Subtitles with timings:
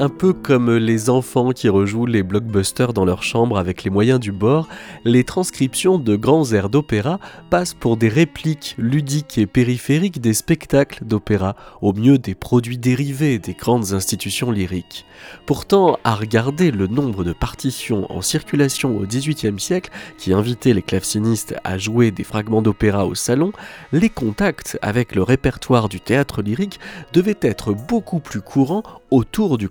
[0.00, 4.18] un peu comme les enfants qui rejouent les blockbusters dans leur chambre avec les moyens
[4.18, 4.66] du bord,
[5.04, 7.20] les transcriptions de grands airs d'opéra
[7.50, 13.38] passent pour des répliques ludiques et périphériques des spectacles d'opéra, au mieux des produits dérivés
[13.38, 15.04] des grandes institutions lyriques.
[15.44, 20.80] Pourtant, à regarder le nombre de partitions en circulation au XVIIIe siècle qui invitaient les
[20.80, 23.52] clavecinistes à jouer des fragments d'opéra au salon,
[23.92, 26.80] les contacts avec le répertoire du théâtre lyrique
[27.12, 29.68] devaient être beaucoup plus courants autour du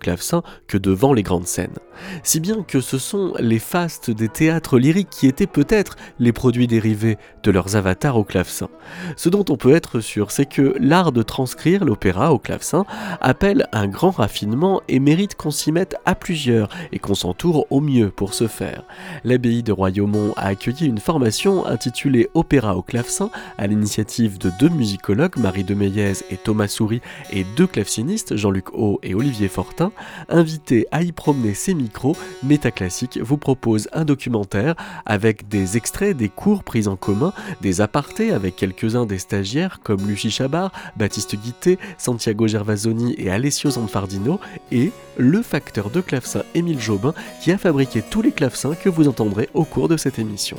[0.67, 1.77] que devant les grandes scènes.
[2.23, 6.67] Si bien que ce sont les fastes des théâtres lyriques qui étaient peut-être les produits
[6.67, 8.69] dérivés de leurs avatars au clavecin.
[9.15, 12.85] Ce dont on peut être sûr, c'est que l'art de transcrire l'opéra au clavecin
[13.21, 17.81] appelle un grand raffinement et mérite qu'on s'y mette à plusieurs et qu'on s'entoure au
[17.81, 18.83] mieux pour ce faire.
[19.23, 24.69] L'abbaye de Royaumont a accueilli une formation intitulée Opéra au clavecin à l'initiative de deux
[24.69, 29.91] musicologues, Marie de Meillez et Thomas Souris, et deux clavecinistes, Jean-Luc Haut et Olivier Fortin,
[30.29, 36.29] invités à y promener ses micros, Métaclassique vous propose un documentaire avec des extraits des
[36.29, 41.79] cours pris en commun, des apartés avec quelques-uns des stagiaires comme Lucie Chabar, Baptiste Guité,
[41.97, 44.39] Santiago Gervasoni et Alessio Zanfardino,
[44.71, 49.07] et le facteur de clavecin Émile Jobin qui a fabriqué tous les clavecins que vous
[49.07, 50.57] entendrez au cours de cette émission.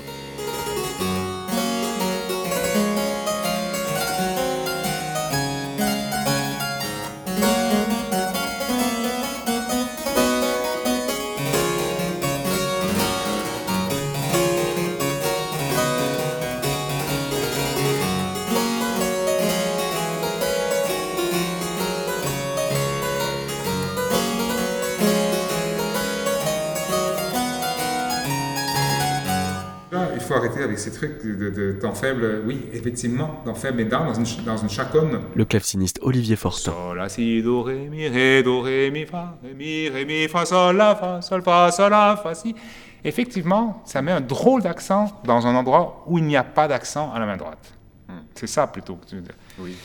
[30.44, 32.42] Avec ces trucs de, de, temps faible.
[32.46, 35.20] Oui, effectivement, temps faible et dans, dans une, dans une chaconne.
[35.34, 36.72] Le claveciniste Olivier Fortin.
[36.72, 40.28] Sol, la, si, do, ré, mi, ré, do, ré, mi, fa, ré, mi, ré, mi,
[40.28, 42.54] fa, sol, la, fa, sol, fa, sol, la, fa, si.
[43.02, 47.12] Effectivement, ça met un drôle d'accent dans un endroit où il n'y a pas d'accent
[47.12, 47.72] à la main droite.
[48.08, 48.20] Hmm.
[48.34, 49.34] C'est ça plutôt que tu veux dire.
[49.58, 49.76] Oui.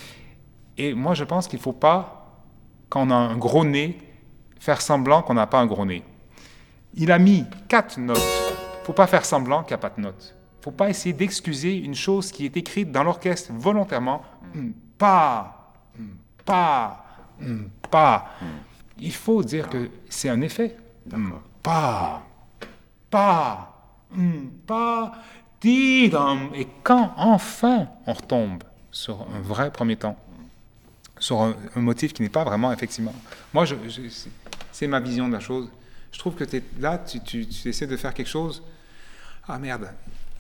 [0.78, 2.42] Et moi, je pense qu'il ne faut pas,
[2.90, 3.98] quand on a un gros nez,
[4.60, 6.04] faire semblant qu'on n'a pas un gros nez.
[6.96, 8.18] Il a mis quatre notes.
[8.18, 10.35] Il ne faut pas faire semblant qu'il n'y a pas de notes
[10.66, 14.24] faut pas essayer d'excuser une chose qui est écrite dans l'orchestre volontairement.
[14.56, 16.04] Mm, pas, mm,
[16.44, 17.06] pas,
[17.40, 18.32] mm, pas.
[18.98, 20.76] Il faut dire que c'est un effet.
[21.62, 22.24] Pas,
[23.12, 24.00] pas,
[24.66, 25.14] pas,
[25.64, 30.18] Et quand enfin on retombe sur un vrai premier temps,
[31.20, 33.14] sur un, motif qui n'est pas vraiment effectivement.
[33.54, 33.76] Moi, je,
[34.72, 35.70] c'est ma vision de la chose.
[36.12, 38.64] Je trouve que es, là, tu, tu, tu essaies de faire quelque chose.
[39.48, 39.92] Ah merde,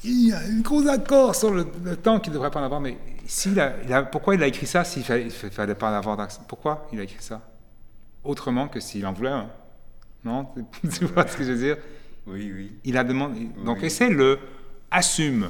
[0.06, 1.66] il y a un gros accord sur le,
[1.98, 2.98] temps qu'il ne devrait pas en avoir, mais
[4.12, 6.44] pourquoi il a écrit ça s'il ne fallait, pas en avoir d'accent?
[6.48, 7.42] Pourquoi il a écrit ça?
[8.24, 9.50] Autrement que s'il en voulait un.
[10.24, 10.48] Non?
[10.92, 11.78] Tu vois ce que je veux dire?
[12.28, 12.72] Oui, oui.
[12.84, 13.50] Il a demandé.
[13.64, 14.40] Donc, essaie-le,
[14.90, 15.50] assume.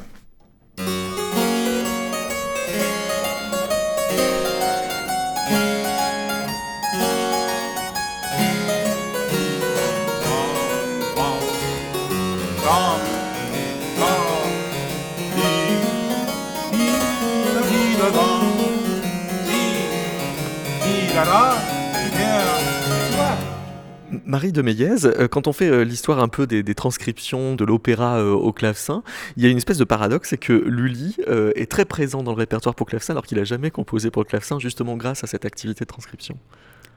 [24.25, 28.17] Marie de Meillez, euh, quand on fait euh, l'histoire un peu des, transcriptions de l'opéra
[28.17, 29.03] euh, au clavecin,
[29.37, 32.37] il y a une espèce de paradoxe, c'est que Lully est très présent dans le
[32.37, 35.85] répertoire pour clavecin alors qu'il n'a jamais composé pour clavecin, justement grâce à cette activité
[35.85, 36.37] de transcription.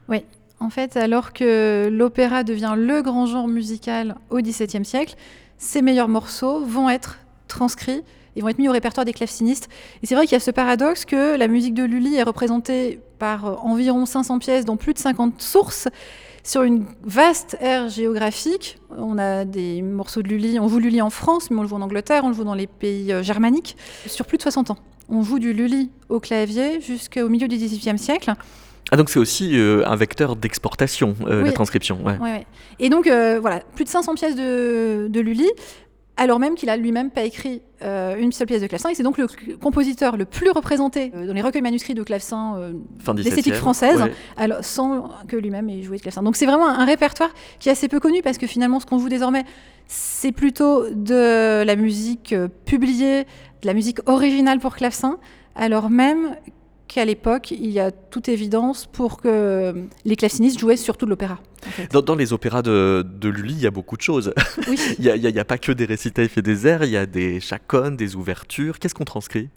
[0.07, 0.23] Oui,
[0.59, 5.15] en fait, alors que l'opéra devient le grand genre musical au XVIIe siècle,
[5.57, 8.03] ses meilleurs morceaux vont être transcrits
[8.35, 9.67] ils vont être mis au répertoire des clavecinistes.
[10.01, 13.01] Et c'est vrai qu'il y a ce paradoxe que la musique de Lully est représentée
[13.17, 15.89] par environ 500 pièces dans plus de 50 sources,
[16.49, 18.79] sur une vaste aire géographique.
[18.89, 21.75] On a des morceaux de Lully, on joue Lully en France, mais on le joue
[21.75, 23.77] en Angleterre, on le joue dans les pays euh, germaniques,
[24.07, 24.77] sur plus de 60 ans.
[25.09, 28.33] On joue du Lully au clavier jusqu'au milieu du XVIIIe siècle.
[28.91, 32.03] Ah donc c'est aussi euh, un vecteur d'exportation, euh, la transcription.
[32.03, 32.47] Ouais.
[32.79, 35.51] Et donc voilà, plus de 500 pièces de, de Lully,
[36.19, 38.89] alors même qu'il a lui-même pas écrit euh, une seule pièce de clavecin.
[38.89, 39.27] Et c'est donc le
[39.61, 42.73] compositeur le plus représenté euh, dans les recueils manuscrits de clavecin euh,
[43.15, 44.03] l'esthétique française,
[44.35, 46.21] alors, sans que lui-même ait joué de clavecin.
[46.21, 47.29] Donc c'est vraiment un, répertoire
[47.59, 49.45] qui est assez peu connu parce que finalement, ce qu'on joue désormais,
[49.87, 52.35] c'est plutôt de la musique
[52.65, 53.23] publiée,
[53.61, 55.19] de la musique originale pour clavecin,
[55.55, 56.35] alors même
[56.89, 61.39] qu'à l'époque, il y a toute évidence pour que les clavecinistes jouaient surtout de l'opéra.
[61.91, 64.33] Dans, dans, les opéras de, de, Lully, il y a beaucoup de choses.
[64.67, 64.77] Oui.
[64.99, 67.05] il n'y a, a, a, pas que des récitatifs et des airs, il y a
[67.05, 68.79] des chaconnes, des ouvertures.
[68.79, 69.49] Qu'est-ce qu'on transcrit?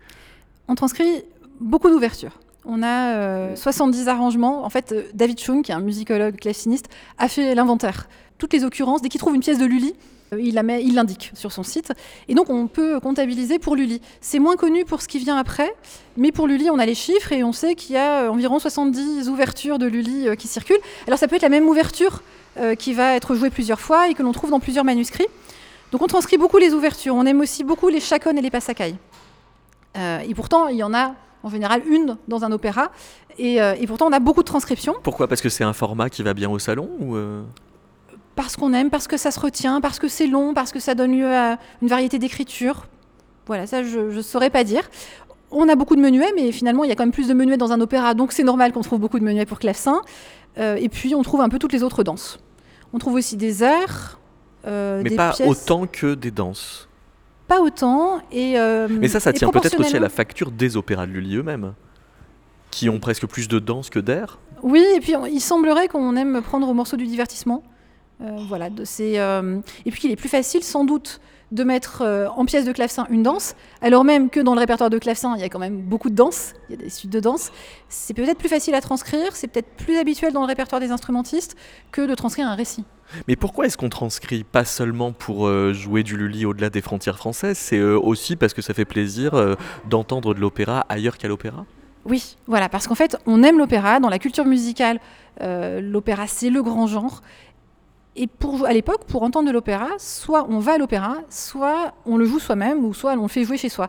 [0.68, 1.24] On transcrit
[1.60, 2.38] beaucoup d'ouvertures.
[2.64, 4.64] On a euh, 70 arrangements.
[4.64, 6.88] En fait, euh, David Chung, qui est un musicologue claveciniste,
[7.18, 8.08] a fait l'inventaire.
[8.38, 9.94] Toutes les occurrences, dès qu'il trouve une pièce de Lully,
[10.62, 11.92] met, il l'indique sur son site.
[12.28, 14.00] Et donc, on peut comptabiliser pour Lully.
[14.20, 15.74] C'est moins connu pour ce qui vient après,
[16.16, 19.28] mais pour Lully, on a les chiffres et on sait qu'il y a environ 70
[19.28, 20.80] ouvertures de Lully euh, qui circulent.
[21.06, 22.22] Alors, ça peut être la même ouverture
[22.58, 25.28] euh, qui va être jouée plusieurs fois et que l'on trouve dans plusieurs manuscrits.
[25.90, 27.14] Donc, on transcrit beaucoup les ouvertures.
[27.14, 28.96] On aime aussi beaucoup les chaconnes et les passacailles.
[29.96, 32.90] Euh, et pourtant, il y en a en général une dans un opéra.
[33.38, 34.94] Et, euh, pourtant, on a beaucoup de transcriptions.
[35.02, 35.28] Pourquoi?
[35.28, 37.42] Parce que c'est un format qui va bien au salon ou euh...
[38.34, 40.94] Parce qu'on aime, parce que ça se retient, parce que c'est long, parce que ça
[40.94, 42.86] donne lieu à une variété d'écriture.
[43.46, 44.88] Voilà, ça, je ne saurais pas dire.
[45.50, 47.58] On a beaucoup de menuets, mais finalement, il y a quand même plus de menuets
[47.58, 50.00] dans un opéra, donc c'est normal qu'on trouve beaucoup de menuets pour clavecin.
[50.58, 52.38] Euh, et puis, on trouve un peu toutes les autres danses.
[52.92, 54.18] On trouve aussi des airs.
[54.64, 55.48] mais des pas pièces...
[55.48, 56.88] autant que des danses
[57.52, 58.20] pas autant.
[58.30, 61.36] Et, euh, Mais ça, ça tient peut-être aussi à la facture des opéras de Lully
[61.36, 61.74] eux-mêmes,
[62.70, 64.38] qui ont presque plus de danse que d'air.
[64.62, 67.62] Oui, et puis il semblerait qu'on aime prendre au morceau du divertissement.
[68.22, 68.68] Euh, voilà,
[69.00, 71.20] euh, et puis qu'il est plus facile, sans doute,
[71.52, 74.90] de mettre euh, en pièce de clavecin une danse, alors même que dans le répertoire
[74.90, 77.10] de clavecin, il y a quand même beaucoup de danses, il y a des suites
[77.10, 77.52] de danse.
[77.88, 81.54] C'est peut-être plus facile à transcrire, c'est peut-être plus habituel dans le répertoire des instrumentistes
[81.92, 82.84] que de transcrire un récit.
[83.28, 87.18] Mais pourquoi est-ce qu'on transcrit pas seulement pour euh, jouer du Lully au-delà des frontières
[87.18, 89.56] françaises C'est euh, aussi parce que ça fait plaisir
[89.88, 91.66] d'entendre de l'opéra ailleurs qu'à l'opéra?
[92.06, 94.00] Oui, voilà, parce qu'en fait, on aime l'opéra.
[94.00, 94.98] Dans la culture musicale,
[95.40, 97.20] l'opéra, c'est le grand genre.
[98.14, 98.28] Et
[98.66, 102.38] à l'époque, pour entendre de l'opéra, soit on va à l'opéra, soit on le joue
[102.38, 103.88] soi-même, ou soit on le fait jouer chez soi.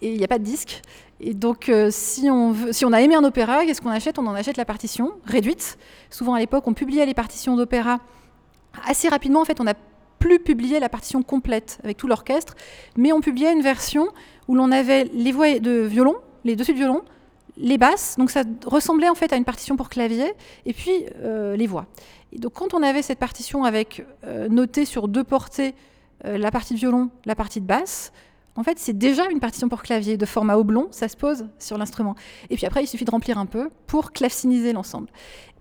[0.00, 0.80] Et il n'y a pas de disque.
[1.20, 4.18] Et donc, euh, si, on veut, si on a aimé un opéra, qu'est-ce qu'on achète?
[4.18, 5.76] On en achète la partition réduite.
[6.10, 7.98] Souvent, à l'époque, on publiait les partitions d'opéra
[8.86, 9.40] assez rapidement.
[9.40, 9.74] En fait, on n'a
[10.20, 12.54] plus publié la partition complète avec tout l'orchestre,
[12.96, 14.08] mais on publiait une version
[14.48, 17.02] où l'on avait les voix de violon, les dessus de violon,
[17.56, 20.32] les basses, donc ça ressemblait en fait à une partition pour clavier,
[20.66, 21.86] et puis euh, les voix.
[22.34, 25.74] Et donc quand on avait cette partition avec euh, sur deux portées
[26.24, 28.12] euh, la partie de violon, la partie de basse,
[28.56, 31.78] en fait c'est déjà une partition pour clavier de format oblong, ça se pose sur
[31.78, 32.16] l'instrument.
[32.50, 35.08] Et puis après il suffit de remplir un peu pour claveciniser l'ensemble.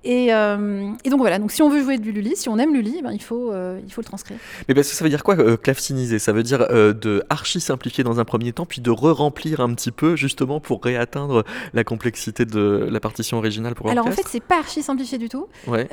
[0.03, 2.73] Et, euh, et, donc voilà, donc si on veut jouer du Lully, si on aime
[2.73, 4.37] Lully, ben, il, faut, euh, il faut le transcrire.
[4.67, 6.19] Mais parce que ça veut dire quoi euh, claveciniser?
[6.19, 9.73] Ça veut dire euh, de archi simplifier dans un premier temps, puis de re-remplir un
[9.73, 14.25] petit peu justement pour réatteindre la complexité de la partition originale pour Alors en fait,
[14.27, 15.47] c'est pas archi simplifié du tout.
[15.67, 15.87] Ouais.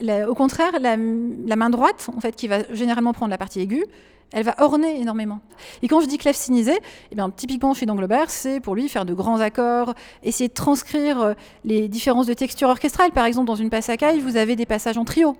[0.00, 3.60] La, au contraire, la, la, main droite, en fait, qui va généralement prendre la partie
[3.60, 3.84] aiguë,
[4.32, 5.40] elle va orner énormément.
[5.82, 6.78] Et quand je dis claveciniser,
[7.12, 11.34] eh bien, typiquement chez Danglebert, c'est pour lui faire de grands accords, essayer de transcrire
[11.64, 13.12] les différences de texture orchestrale.
[13.12, 15.36] Par exemple, dans une passacaille, vous avez des passages en trio,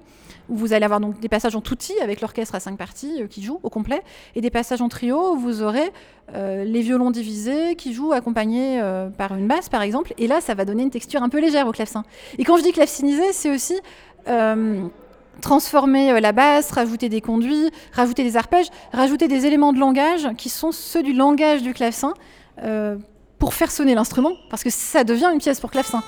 [0.49, 3.27] où vous allez avoir donc des passages en tutti avec l'orchestre à cinq parties euh,
[3.27, 4.03] qui joue au complet,
[4.35, 5.93] et des passages en trio où vous aurez
[6.35, 10.15] euh, les violons divisés qui jouent accompagnés euh, par une basse, par exemple.
[10.19, 12.05] Et là, ça va donner une texture un peu légère au clavecin.
[12.39, 13.75] Et quand je dis claveciniser, c'est aussi
[14.29, 14.87] euh,
[15.41, 20.49] transformer la basse, rajouter des conduits, rajouter des arpèges, rajouter des éléments de langage qui
[20.49, 22.15] sont ceux du langage du clavecin
[22.63, 22.97] euh,
[23.39, 26.03] pour faire sonner l'instrument, parce que ça devient une pièce pour clavecin.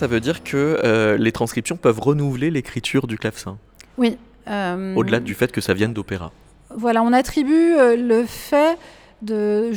[0.00, 3.58] Ça veut dire que euh, les transcriptions peuvent renouveler l'écriture du clavecin
[3.98, 4.16] Oui.
[4.48, 4.94] Euh...
[4.94, 6.32] Au-delà du fait que ça vienne d'opéra.
[6.74, 8.78] Voilà, on attribue euh, le fait
[9.20, 9.72] de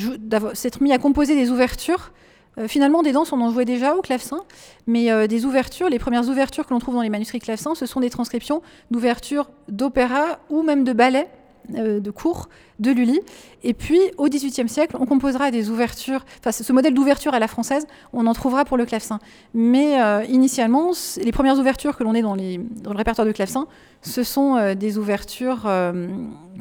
[0.54, 2.14] s'être mis à composer des ouvertures.
[2.58, 4.44] Euh, finalement, des danses, on en jouait déjà au clavecin,
[4.88, 7.86] mais euh, des ouvertures, les premières ouvertures que l'on trouve dans les manuscrits clavecin, ce
[7.86, 8.62] sont des transcriptions
[8.92, 11.28] d'ouvertures d'opéra ou même de ballets
[11.76, 13.20] euh, de cours de Lully.
[13.64, 17.48] Et puis, au XVIIIe siècle, on composera des ouvertures, enfin, ce modèle d'ouverture à la
[17.48, 19.20] française, on en trouvera pour le clavecin.
[19.54, 20.92] Mais euh, initialement,
[21.24, 23.68] les premières ouvertures que l'on ait dans, les- dans le répertoire de clavecin,
[24.02, 25.70] ce sont euh, des ouvertures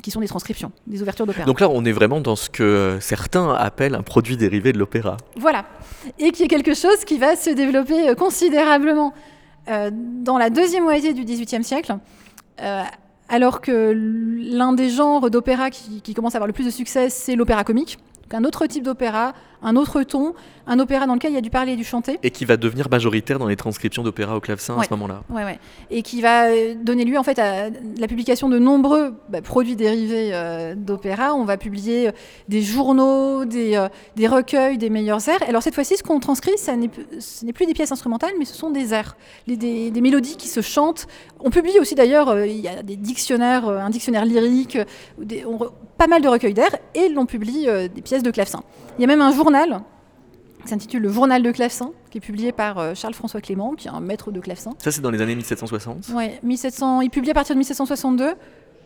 [0.02, 1.44] qui sont des transcriptions, des ouvertures d'opéra.
[1.46, 5.16] Donc là, on est vraiment dans ce que certains appellent un produit dérivé de l'opéra.
[5.36, 5.64] Voilà.
[6.18, 9.12] Et qui est quelque chose qui va se développer considérablement
[9.92, 11.96] dans la deuxième moitié du XVIIIe siècle,
[12.60, 12.82] euh,
[13.32, 17.34] alors que l'un des genres d'opéra qui, commence à avoir le plus de succès, c'est
[17.34, 17.98] l'opéra comique.
[18.30, 19.32] Un autre type d'opéra,
[19.62, 20.34] un autre ton,
[20.66, 22.18] un opéra dans lequel il y a du parler et du chanter.
[22.22, 25.22] Et qui va devenir majoritaire dans les transcriptions d'opéra au clavecin à ce moment-là.
[25.30, 25.58] Ouais, ouais.
[25.90, 29.76] Et qui va euh, donner lieu en fait à la publication de nombreux bah, produits
[29.76, 31.34] dérivés euh, d'opéra.
[31.34, 32.12] On va publier euh,
[32.48, 35.42] des journaux, des, euh, des recueils des meilleurs airs.
[35.48, 36.72] Alors cette fois-ci, ce qu'on transcrit, ça
[37.18, 39.16] ce n'est plus des pièces instrumentales, mais ce sont des airs,
[39.46, 41.06] les- des, des mélodies qui se chantent.
[41.40, 44.78] On publie aussi d'ailleurs, euh, il y a des dictionnaires, un dictionnaire lyrique,
[45.18, 48.62] des- on re- pas mal de recueils d'airs, et l'on publie des pièces de clavecin.
[48.98, 49.51] Il y a même un journal
[50.62, 53.90] qui s'intitule Le Journal de clavecin, qui est publié par euh, Charles-François Clément, qui est
[53.90, 54.70] un maître de clavecin.
[54.78, 56.10] Ça, c'est dans les années 1760.
[56.14, 58.34] Ouais, 1700, il publie à partir de 1762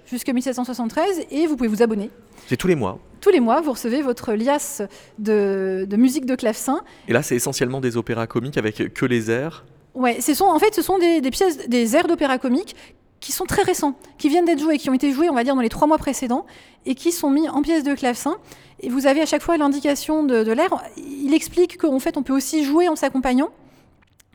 [0.06, 2.11] jusqu'à 1773 et vous pouvez vous abonner.
[2.46, 2.99] C'est tous les mois.
[3.20, 4.82] Tous les mois, vous recevez votre liasse
[5.18, 6.80] de, de musique de clavecin.
[7.08, 9.64] Et là, c'est essentiellement des opéras comiques avec que les airs.
[9.94, 12.76] Ouais, ce sont, en fait, ce sont des, des pièces, des airs d'opéra comique
[13.20, 15.54] qui sont très récents, qui viennent d'être joués, qui ont été joués, on va dire,
[15.54, 16.46] dans les trois mois précédents
[16.85, 18.37] et qui sont mis en pièces de clavecin.
[18.80, 20.68] Et vous avez à chaque fois l'indication de, de l'air.
[20.99, 23.50] Il explique qu'en fait, on peut aussi jouer en s'accompagnant.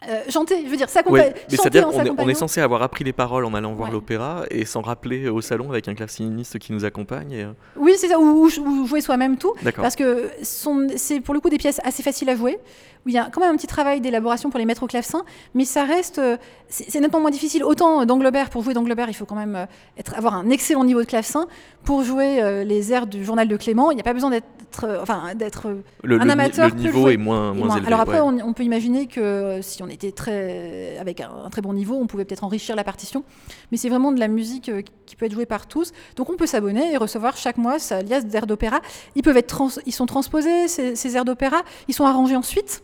[0.09, 1.25] Euh, chanter, je veux dire, s'accompagner.
[1.27, 3.93] Ouais, mais c'est-à-dire est, on est censé avoir appris les paroles en allant voir Ouais.
[3.93, 7.31] l'opéra et s'en rappeler au salon avec un claveciniste qui nous accompagne.
[7.33, 9.53] et, euh, Oui, c'est ça, ou, ou- ou jouer soi-même tout.
[9.75, 12.57] Parce que c'est pour le coup des pièces assez faciles à jouer,
[13.05, 15.23] où il y a quand même un petit travail d'élaboration pour les mettre au clavecin,
[15.53, 16.19] mais ça reste.
[16.19, 16.37] euh,
[16.69, 17.63] C'est nettement moins difficile.
[17.63, 19.65] Autant euh, d'Anglebert, pour jouer d'Anglebert, il faut quand même euh,
[19.97, 21.47] être, avoir un excellent niveau de clavecin.
[21.83, 25.33] Pour jouer les airs du journal de Clément, il n'y a pas besoin d'être enfin,
[25.33, 25.75] d'être
[26.07, 27.75] un amateur le niveau est moins, moins moins.
[27.77, 27.87] élevé.
[27.87, 28.39] Alors après, ouais.
[28.43, 31.95] on, on peut imaginer que si on était très, avec un, un très bon niveau,
[31.95, 33.23] on pouvait peut-être enrichir la partition.
[33.71, 34.69] Mais c'est vraiment de la musique
[35.07, 35.91] qui peut être jouée par tous.
[36.17, 38.79] Donc on peut s'abonner et recevoir chaque mois sa liasse d'airs d'opéra.
[39.15, 41.63] Ils peuvent être, trans- ils sont transposés ces, ces airs d'opéra.
[41.87, 42.83] Ils sont arrangés ensuite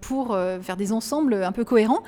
[0.00, 2.02] pour euh, faire des ensembles un peu cohérents.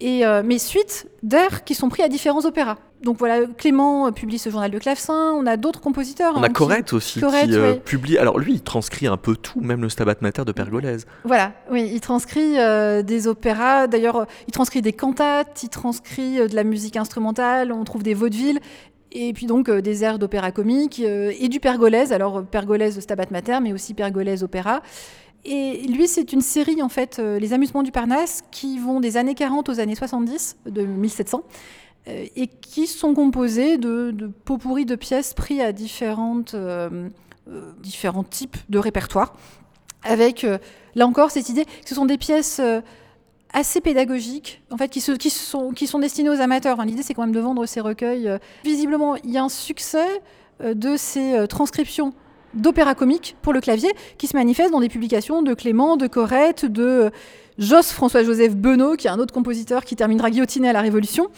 [0.00, 2.76] Et, euh, mais suite d'airs qui sont pris à différents opéras.
[3.04, 5.32] Donc voilà, Clément euh, publie ce journal de clavecin.
[5.32, 6.32] On a d'autres compositeurs.
[6.34, 8.18] On hein, a qui- Corrette aussi qui euh, publie.
[8.18, 11.06] Alors lui, il transcrit un peu tout, même le Stabat Mater de Pergolèse.
[11.24, 13.86] Voilà, oui, il transcrit euh, des opéras.
[13.86, 17.70] D'ailleurs, il transcrit des cantates, il transcrit euh, de la musique instrumentale.
[17.70, 18.58] On trouve des vaudevilles.
[19.12, 22.14] Et puis donc des airs d'opéra comique et du pergolèse.
[22.14, 24.80] Alors pergolèse Stabat Mater, mais aussi pergolèse opéra.
[25.44, 29.16] Et lui, c'est une série, en fait, euh, Les Amusements du Parnasse, qui vont des
[29.16, 31.42] années 40 aux années 70, de 1700,
[32.08, 35.72] euh, et qui sont composés de, de pourris de pièces pris à
[36.54, 37.10] euh,
[37.82, 39.34] différents types de répertoires,
[40.04, 40.46] avec,
[40.96, 42.60] là encore, cette idée que ce sont des pièces
[43.52, 46.74] assez pédagogiques, en fait, qui, sont, destinées aux amateurs.
[46.74, 48.28] Enfin, L'idée, c'est quand même de vendre ces recueils.
[48.64, 50.20] Visiblement, il y a un succès
[50.60, 52.14] de ces transcriptions
[52.54, 56.64] d'opéra comique pour le clavier qui se manifeste dans des publications de Clément, de Corrette,
[56.64, 57.10] de euh,
[57.58, 61.28] Jos François-Joseph Benoît, qui est un autre compositeur qui terminera guillotiné à la Révolution,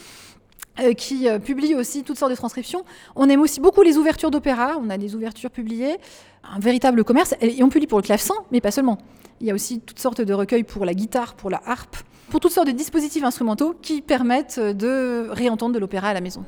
[0.81, 2.85] euh, qui euh, publie aussi toutes sortes de transcriptions.
[3.17, 5.97] On aime aussi beaucoup les ouvertures d'opéra, on a des ouvertures publiées,
[6.45, 8.99] un véritable commerce, et on publie pour le clavecin, mais pas seulement.
[9.41, 11.97] Il y a aussi toutes sortes de recueils pour la guitare, pour la harpe,
[12.31, 16.45] pour toutes sortes de dispositifs instrumentaux qui permettent de réentendre de l'opéra à la maison.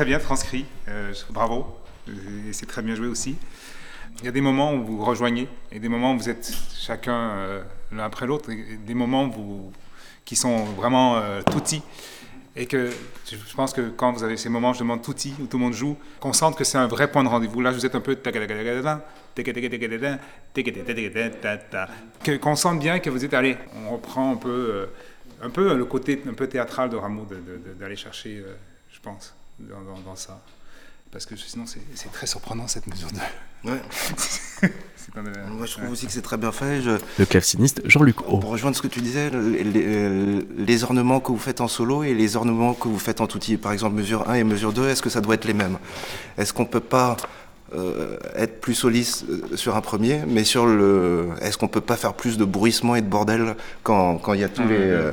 [0.00, 0.64] Très bien transcrit.
[0.88, 1.76] Euh, bravo.
[2.08, 3.36] Et c'est très bien joué aussi.
[4.20, 7.12] Il y a des moments où vous rejoignez et des moments où vous êtes chacun
[7.12, 9.30] euh, l'un après l'autre, des moments
[10.24, 11.82] qui sont vraiment euh, toutis.
[12.56, 12.90] Et que
[13.30, 15.74] je pense que quand vous avez ces moments, je demande touti, où tout le monde
[15.74, 17.60] joue, qu'on sente que c'est un vrai point de rendez-vous.
[17.60, 18.16] Là, vous êtes un peu
[22.40, 23.58] qu'on sente bien que vous êtes allé.
[23.84, 24.88] On reprend un peu,
[25.42, 27.26] un peu le côté un peu théâtral de Rameau
[27.78, 28.42] d'aller chercher,
[28.90, 29.34] je pense,
[29.68, 30.40] dans, dans, dans ça
[31.12, 33.68] parce que sinon c'est très surprenant cette mesure de.
[33.68, 33.80] Ouais.
[35.50, 36.82] Moi je trouve aussi que c'est très bien fait.
[36.82, 36.92] Je...
[37.18, 38.38] Le claveciniste Jean-Luc O.
[38.38, 42.14] Pour rejoindre ce que tu disais, les, les, ornements que vous faites en solo et
[42.14, 45.02] les ornements que vous faites en touti, par exemple mesure 1 et mesure 2, est-ce
[45.02, 45.78] que ça doit être les mêmes?
[46.38, 47.16] Est-ce qu'on peut pas
[47.74, 51.28] euh, être plus soliste euh, sur un premier, mais sur le.
[51.40, 54.48] Est-ce qu'on peut pas faire plus de bruissement et de bordel quand il y a
[54.48, 54.76] tous les.
[54.76, 55.12] Euh,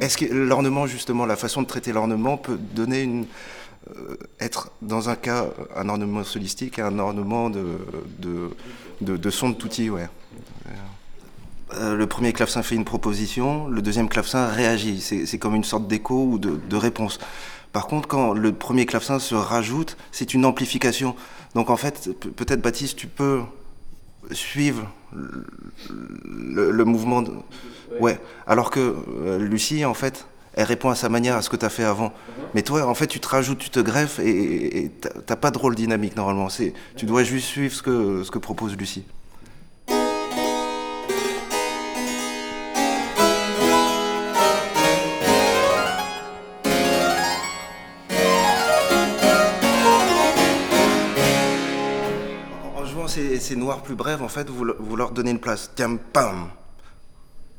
[0.00, 3.26] est-ce que l'ornement, justement, la façon de traiter l'ornement peut donner une,
[3.96, 5.46] euh, être dans un cas
[5.76, 7.64] un ornement solistique et un ornement de,
[8.18, 8.50] de,
[9.00, 10.08] de, de son de touti, ouais.
[11.74, 15.00] Euh, le premier clavecin fait une proposition, le deuxième clavecin réagit.
[15.00, 17.18] C'est comme une sorte d'écho ou de, de, réponse.
[17.72, 21.14] Par contre, quand le premier clavecin se rajoute, c'est une amplification.
[21.54, 23.42] Donc en fait, peut-être Baptiste, tu peux
[24.32, 27.22] suivre le, le mouvement.
[27.22, 27.32] De...
[28.00, 28.20] Ouais.
[28.46, 28.94] Alors que
[29.24, 31.84] euh, Lucie, en fait, elle répond à sa manière à ce que tu as fait
[31.84, 32.12] avant.
[32.54, 35.74] Mais toi, en fait, tu te rajoutes, tu te greffes et t'as pas de rôle
[35.74, 36.48] dynamique normalement.
[36.96, 39.04] Tu dois juste suivre ce que, ce que propose Lucie.
[53.48, 54.64] Ces, noirs plus brèves, en fait, vous,
[54.96, 55.70] leur donnez une place.
[56.12, 56.48] Pam,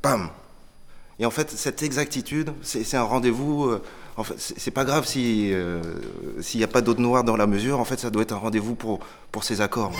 [0.02, 0.28] pam.
[1.18, 3.64] Et en fait, cette exactitude, c'est un rendez-vous.
[3.64, 3.82] Euh,
[4.16, 5.82] en fait, c'est pas grave si euh,
[6.40, 7.78] s'il n'y a pas d'autres noirs dans la mesure.
[7.78, 9.92] En fait, ça doit être un rendez-vous pour pour ces accords.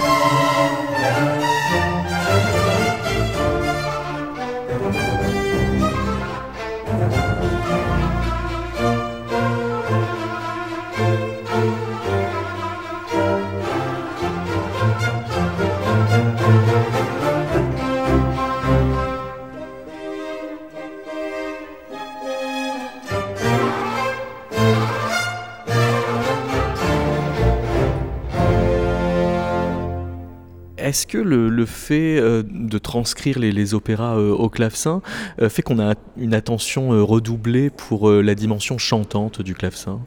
[30.91, 35.03] Est-ce que le, fait euh, de transcrire les, opéras euh, au clavecin
[35.41, 40.01] euh, fait qu'on a une attention redoublée pour la dimension chantante du clavecin?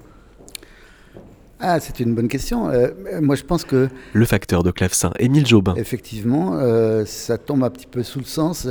[1.62, 2.70] Ah, c'est une bonne question.
[3.22, 3.88] moi, je pense que...
[4.12, 5.76] Le facteur de clavecin, Émile Jobin.
[5.76, 6.60] Effectivement,
[7.06, 8.68] ça tombe un petit peu sous le sens.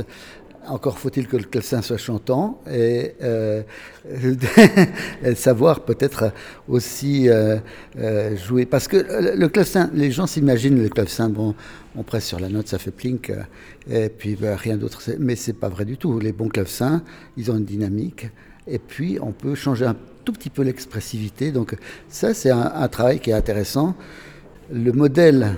[0.67, 3.63] Encore faut-il que le clavecin soit chantant et euh,
[5.35, 6.31] savoir peut-être
[6.67, 7.57] aussi euh,
[7.99, 8.65] euh, jouer.
[8.65, 11.53] Parce que le clavecin, les gens s'imaginent le clavecin, bon,
[11.95, 13.31] on presse sur la note, ça fait plink,
[13.89, 15.01] et puis ben, rien d'autre.
[15.19, 16.19] Mais c'est pas vrai du tout.
[16.19, 17.03] Les bons clavecins,
[17.35, 18.27] ils ont une dynamique,
[18.65, 21.51] et puis on peut changer un tout petit peu l'expressivité.
[21.51, 21.75] Donc
[22.07, 23.95] ça, c'est un travail qui est intéressant.
[24.71, 25.55] Le modèle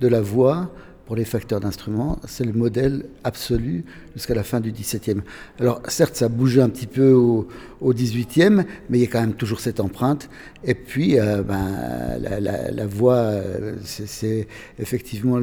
[0.00, 0.72] de la voix,
[1.12, 5.20] pour les facteurs d'instruments, c'est le modèle absolu jusqu'à la fin du XVIIe.
[5.60, 7.46] Alors certes, ça bougé un petit peu au,
[7.84, 10.30] XVIIIe, mais il y a quand même toujours cette empreinte.
[10.64, 14.48] Et puis, euh, ben, la, voix, euh, c'est
[14.78, 15.38] effectivement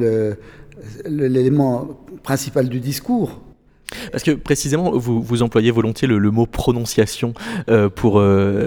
[1.04, 3.40] l'élément principal du discours.
[4.10, 7.32] Parce que précisément, vous, vous employez volontiers le, mot prononciation
[7.68, 8.20] euh, pour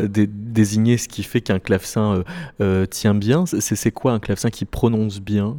[0.07, 2.23] désigner ce qui fait qu'un clavecin
[2.89, 3.43] tient bien.
[3.45, 5.57] C'est quoi un clavecin qui prononce bien?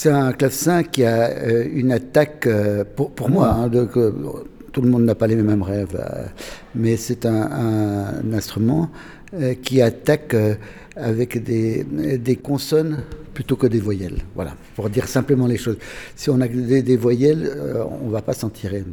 [0.00, 3.84] C'est un clavecin qui a euh, une attaque, euh, pour, pour moi, hein, de,
[4.72, 6.24] tout le monde n'a pas les mêmes rêves, euh,
[6.74, 7.42] mais c'est un,
[8.22, 8.88] un, instrument
[9.62, 10.34] qui attaque
[10.96, 13.04] avec des, des consonnes
[13.40, 14.18] plutôt que des voyelles.
[14.34, 15.78] Voilà, pour dire simplement les choses.
[16.14, 18.84] Si on a des, voyelles, euh, on ne va pas s'en tirer.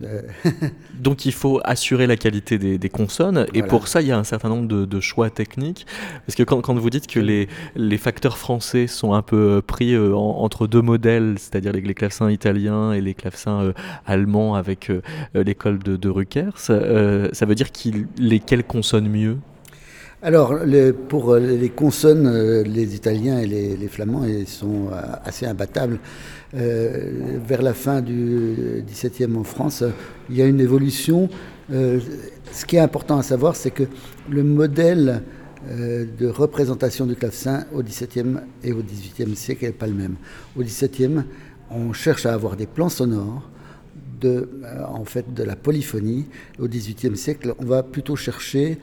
[0.94, 4.24] Donc il faut assurer la qualité des, consonnes, et pour ça, il y a un
[4.24, 5.86] certain nombre de, choix techniques.
[6.26, 9.94] Parce que quand, quand, vous dites que les, les facteurs français sont un peu pris
[9.94, 13.74] euh, entre deux modèles, c'est-à-dire les, clavecins italiens et les clavecins euh,
[14.06, 14.92] allemands avec
[15.34, 17.68] l'école de, de Ruckers, ça veut dire
[18.18, 19.38] lesquels consonnent mieux?
[20.24, 20.56] Alors,
[21.10, 26.00] pour euh, les consonnes, euh, les Italiens et les, Flamands sont euh, assez imbattables.
[26.54, 29.84] vers la fin du XVIIe en France,
[30.30, 31.30] il y a une évolution.
[31.70, 33.84] ce qui est important à savoir, c'est que
[34.30, 35.24] le modèle
[35.70, 40.16] de représentation du clavecin au XVIIe et au XVIIIe siècle n'est pas le même.
[40.58, 41.24] Au XVIIe,
[41.70, 43.44] on cherche à avoir des plans sonores
[44.20, 46.26] de, euh, en fait, de la polyphonie.
[46.60, 48.78] Au XVIIIe siècle, on va plutôt chercher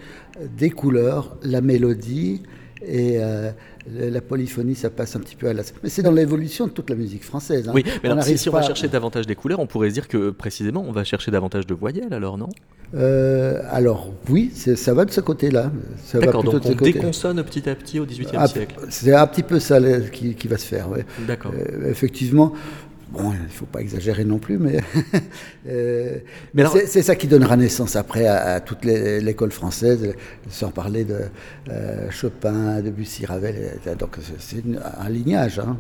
[0.57, 2.43] des couleurs, la mélodie,
[2.87, 3.51] et euh,
[3.91, 5.63] la polyphonie, ça passe un petit peu à la.
[5.83, 7.69] Mais c'est dans l'évolution de toute la musique française.
[7.69, 7.73] hein.
[7.75, 10.31] Oui, mais alors, si, on va chercher davantage des couleurs, on pourrait se dire que
[10.31, 12.49] précisément on va chercher davantage de voyelles alors, non?
[12.95, 15.73] Euh, alors, oui, ça va de ce côté-là.
[16.13, 18.77] D'accord, donc on déconsonne petit à petit au XVIIIe Ah, siècle.
[18.91, 19.81] C'est un petit peu ça
[20.13, 20.89] qui, qui va se faire.
[20.91, 21.05] ouais.
[21.27, 21.53] D'accord.
[21.57, 22.53] Euh, effectivement,
[23.15, 24.79] bon, il ne faut pas exagérer non plus, mais,
[25.69, 26.19] euh,
[26.53, 30.13] Mais c'est ça qui donnera naissance après à, à toute l'école française,
[30.51, 31.19] sans parler de
[31.71, 33.79] euh, Chopin, Debussy, Ravel.
[33.99, 34.63] Donc c'est-
[34.99, 35.59] un lignage.
[35.61, 35.77] hein.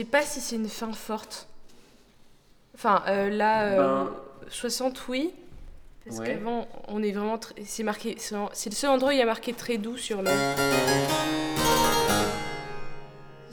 [0.00, 1.48] Sais pas si c'est une fin forte.
[2.74, 4.10] Enfin, euh, là, euh, Ben-
[4.50, 5.32] 60, oui.
[6.04, 6.26] Parce Ouais.
[6.26, 7.36] qu'avant, on est vraiment...
[7.36, 8.16] tr- C'est marqué...
[8.18, 8.34] C'est
[8.70, 10.30] le seul endroit où il y a marqué très doux sur le...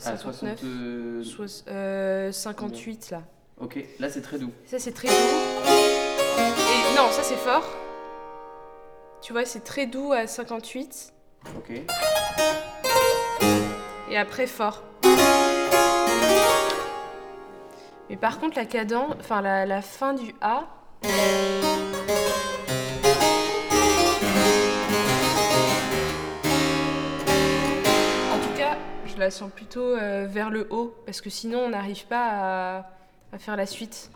[0.06, 0.60] Ah, 59.
[0.60, 3.22] 60, euh, Soix- euh, 58, là.
[3.62, 4.52] Ok, là c'est très doux.
[4.66, 5.14] Ça, c'est très doux.
[5.14, 7.64] Et non, ça, c'est fort.
[9.22, 11.14] Tu vois, c'est très doux à 58.
[11.58, 11.72] Ok.
[14.12, 14.84] Et après, fort.
[18.10, 20.66] Mais par contre, la cadence, enfin la, fin du A.
[28.32, 31.70] En tout cas, je la sens plutôt euh, vers le haut, parce que sinon on
[31.70, 32.86] n'arrive pas
[33.32, 34.12] à faire la suite.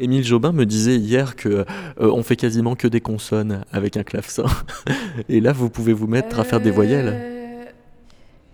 [0.00, 1.64] Émile Jobin me disait hier que euh,
[1.98, 4.46] on fait quasiment que des consonnes avec un clavecin.
[5.28, 7.12] Et là, vous pouvez vous mettre à faire des voyelles.
[7.14, 7.64] Euh,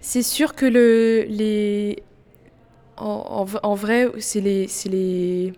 [0.01, 2.03] C'est sûr que le, les.
[2.99, 4.69] En, vrai, c'est les.
[4.85, 5.53] les...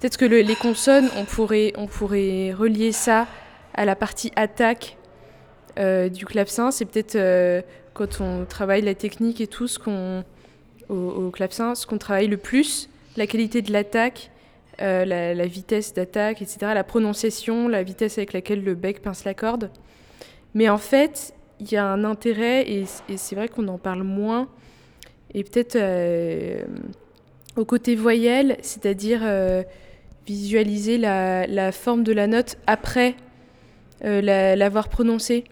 [0.00, 3.28] Peut-être que le- les consonnes, on pourrait, on pourrait relier ça
[3.74, 4.96] à la partie attaque
[5.78, 6.72] euh, du clavecin.
[6.72, 7.62] C'est peut-être euh,
[7.94, 10.24] quand on travaille la technique et tout, ce qu'on,
[10.88, 14.32] au, au clavecin, ce qu'on travaille le plus, la qualité de l'attaque,
[14.80, 19.34] la, la vitesse d'attaque, etc., la prononciation, la vitesse avec laquelle le bec pince la
[19.34, 19.70] corde.
[20.54, 22.84] Mais en fait, il y a un intérêt, et,
[23.16, 24.48] c'est vrai qu'on en parle moins,
[25.34, 26.62] et peut-être euh,
[27.56, 29.62] au côté voyelle, c'est-à-dire euh,
[30.26, 33.14] visualiser la, forme de la note après
[34.04, 35.44] euh, la- l'avoir prononcée.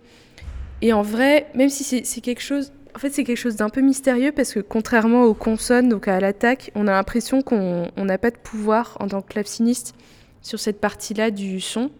[0.82, 2.72] Et en vrai, même si c'est quelque chose...
[2.96, 6.18] En fait, c'est quelque chose d'un peu mystérieux parce que contrairement aux consonnes, donc à
[6.18, 9.94] l'attaque, on a l'impression qu'on on n'a pas de pouvoir en tant que claveciniste
[10.40, 11.90] sur cette partie-là du son,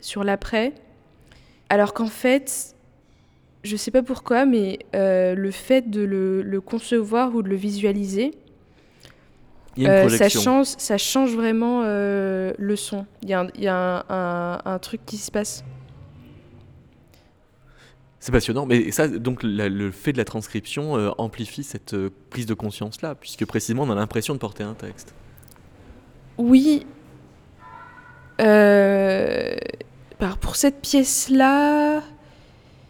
[0.00, 0.72] sur l'après.
[1.68, 2.74] Alors qu'en fait,
[3.62, 7.54] je sais pas pourquoi, mais euh, le fait de le, le concevoir ou de le
[7.56, 8.32] visualiser,
[9.88, 13.06] euh, ça, change, ça change vraiment euh, le son.
[13.22, 15.62] Il y a, un, il y a un- un- un truc qui se passe.
[18.22, 22.44] C'est passionnant, mais ça, donc le fait de la transcription euh, amplifie cette euh, prise
[22.44, 25.14] de conscience-là, puisque précisément on a l'impression de porter un texte.
[26.36, 26.84] Oui.
[28.42, 29.56] Euh,
[30.42, 32.02] pour cette pièce-là,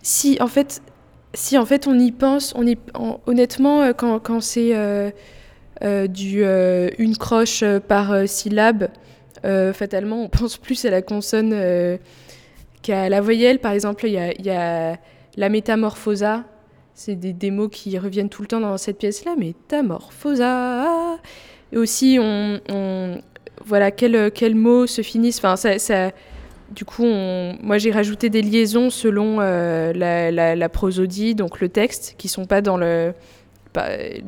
[0.03, 0.83] si en fait,
[1.33, 4.73] si en fait on y pense, on y, en- honnêtement, quand, c'est
[5.81, 8.89] une croche par syllabe,
[9.45, 11.51] fatalement, on pense plus à la consonne
[12.83, 13.61] qu'à la voyelle.
[13.61, 14.15] Par exemple, il
[14.45, 14.99] y a
[15.37, 16.45] la métamorphosa.
[16.95, 19.35] C'est des, des mots qui reviennent tout le temps dans cette pièce-là.
[19.37, 21.19] Métamorphosa.
[21.73, 23.21] Et aussi, on, on-
[23.65, 25.39] voilà, quels mots se finissent.
[25.39, 26.11] Enfin, ça, ça-
[26.71, 32.15] du coup, moi j'ai rajouté des liaisons selon euh, la, la- prosodie, donc le texte,
[32.17, 33.13] qui sont pas dans, le,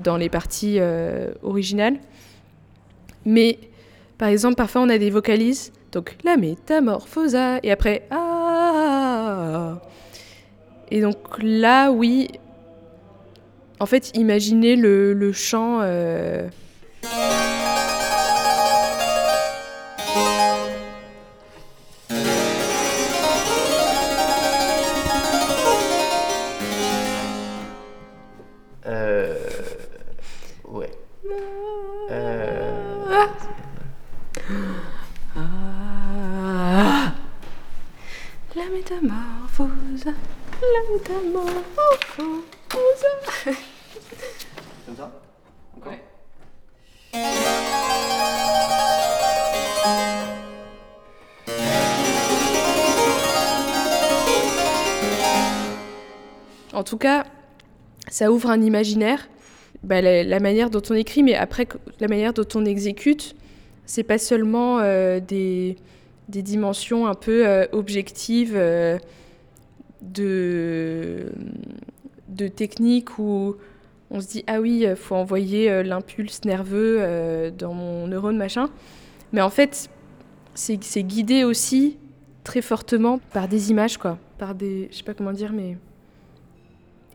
[0.02, 1.98] dans les parties euh, originales.
[3.24, 3.58] Mais
[4.18, 8.21] par exemple, parfois on a des vocalises, donc la métamorphosa, et après ah.
[10.94, 12.28] Et donc là, oui.
[13.81, 15.78] En fait, imaginez le, le chant.
[15.81, 16.46] euh,
[58.22, 59.28] ça ouvre un imaginaire.
[59.82, 61.66] Bah, la, manière dont on écrit, mais après,
[61.98, 63.35] la manière dont on exécute,
[63.85, 65.74] c'est pas seulement euh, des,
[66.28, 68.96] des dimensions un peu euh, objectives euh,
[70.02, 71.32] de,
[72.28, 73.56] de technique où
[74.12, 78.70] on se dit ah oui, faut envoyer l'impulse nerveux dans mon neurone machin.
[79.32, 79.90] Mais en fait,
[80.54, 81.96] c'est guidé aussi
[82.44, 84.16] très fortement par des images, quoi.
[84.38, 84.88] Par des.
[84.92, 85.76] Je sais pas comment dire, mais.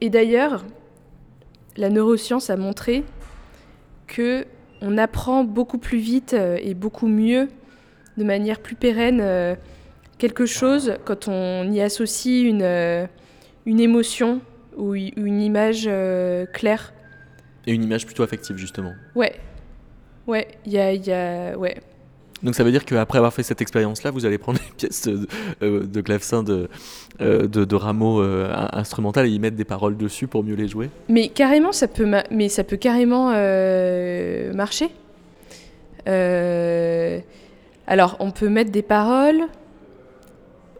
[0.01, 0.65] Et d'ailleurs,
[1.77, 3.03] la neuroscience a montré
[4.07, 4.45] que
[4.81, 7.47] on apprend beaucoup plus vite euh, et beaucoup mieux,
[8.17, 9.55] de manière plus pérenne, euh,
[10.17, 13.05] quelque chose quand on y associe une, euh,
[13.65, 14.41] une émotion
[14.75, 15.89] ou une image
[16.53, 16.93] claire.
[17.65, 18.93] Et une image plutôt affective, justement.
[19.15, 19.33] Ouais.
[20.27, 21.77] Ouais, il y a, y a- Ouais.
[22.43, 25.27] Donc ça veut dire qu'après avoir fait cette expérience-là, vous allez prendre les pièces de,
[25.63, 26.69] euh, de clavecin de,
[27.21, 30.67] euh, de, Rameau euh, in- instrumental et y mettre des paroles dessus pour mieux les
[30.67, 33.31] jouer Mais carrément, ça peut, ma- mais ça peut carrément
[34.53, 34.89] marcher.
[37.87, 39.41] Alors, on peut mettre des paroles.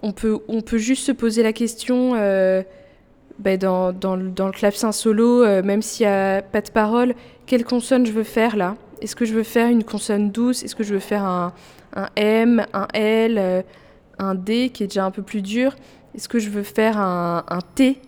[0.04, 4.52] On peut, on peut juste se poser la question ben, dans, dans, le- dans le
[4.52, 7.14] clavecin solo, même s'il n'y a pas de paroles,
[7.46, 8.76] quelle consonne je veux faire là?
[9.02, 10.64] Est-ce que je veux faire une consonne douce?
[10.64, 11.54] Est-ce que je veux faire un,
[12.16, 13.62] M, un L, euh,
[14.20, 15.76] un D qui est déjà un peu plus dur?
[16.16, 18.00] Est-ce que je veux faire un T?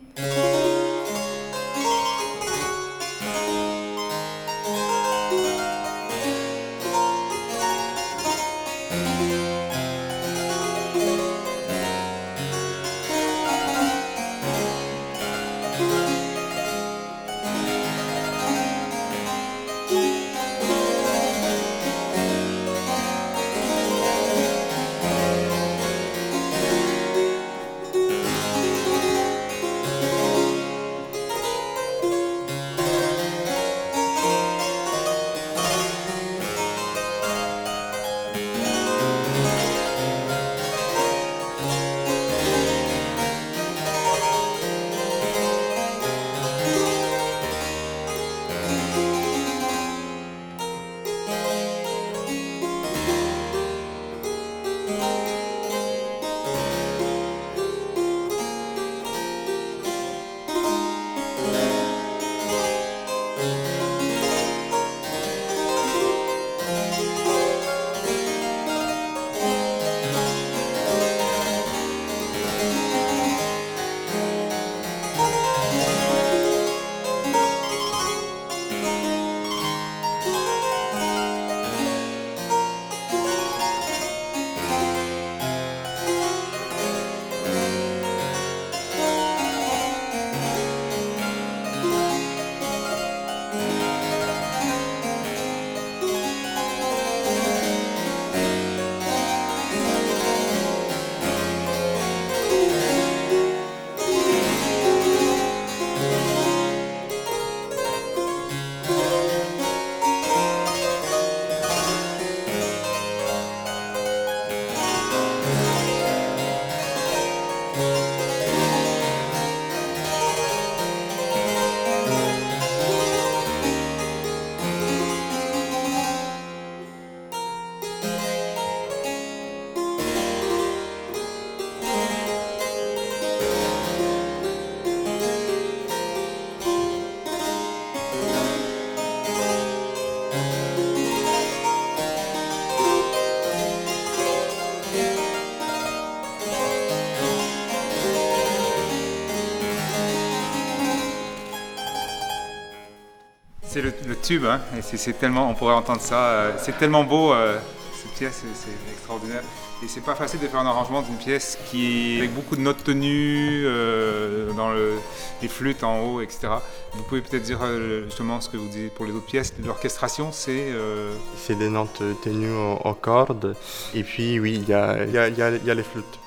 [154.30, 157.58] Tube, hein, et c'est- c'est tellement, on pourrait entendre ça, euh, c'est tellement beau, euh,
[158.00, 159.42] cette pièce, c'est- c'est extraordinaire.
[159.84, 162.84] Et c'est pas facile de faire un arrangement d'une pièce qui avec beaucoup de notes
[162.84, 164.94] tenues, euh, dans le,
[165.42, 166.50] les flûtes en haut, etc.
[166.94, 169.54] Vous pouvez peut-être dire euh, justement ce que vous dites pour les autres pièces.
[169.66, 173.56] L'orchestration, c'est euh, C'est des notes tenues en, en cordes.
[173.96, 175.84] Et puis, oui, il y a, il y, a, il y, a, y a les
[175.92, 176.20] flûtes.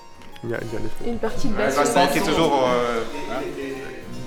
[0.45, 1.09] Il y a, il y a les flûtes.
[1.09, 2.55] Une partie de basson qui est toujours.
[2.69, 3.43] euh, hein.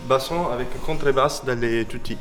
[0.08, 2.16] Basson avec contrebasse dans les tutti.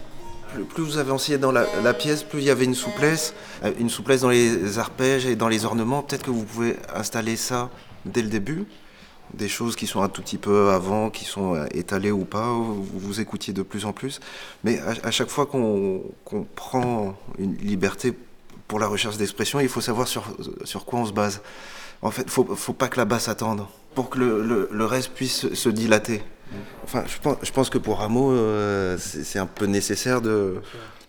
[0.62, 4.20] Plus, vous avanciez dans la, pièce, plus il y avait une souplesse, euh, une souplesse
[4.20, 6.02] dans les arpèges et dans les ornements.
[6.02, 7.70] Peut-être que vous pouvez installer ça
[8.04, 8.64] dès le début.
[9.32, 12.52] des choses qui sont un tout petit peu avant, qui sont euh, étalées ou pas,
[12.52, 14.20] vous, vous écoutiez de plus en plus.
[14.62, 16.02] Mais à, chaque fois qu'on
[16.54, 18.12] prend une liberté
[18.68, 21.40] pour la recherche d'expression, il faut savoir sur quoi on se base.
[22.04, 25.12] En fait, faut, faut pas que la basse attende pour que le, le, le reste
[25.12, 26.22] puisse se dilater.
[26.84, 30.60] Enfin, je pense, je pense que pour Rameau, euh, c'est un peu nécessaire de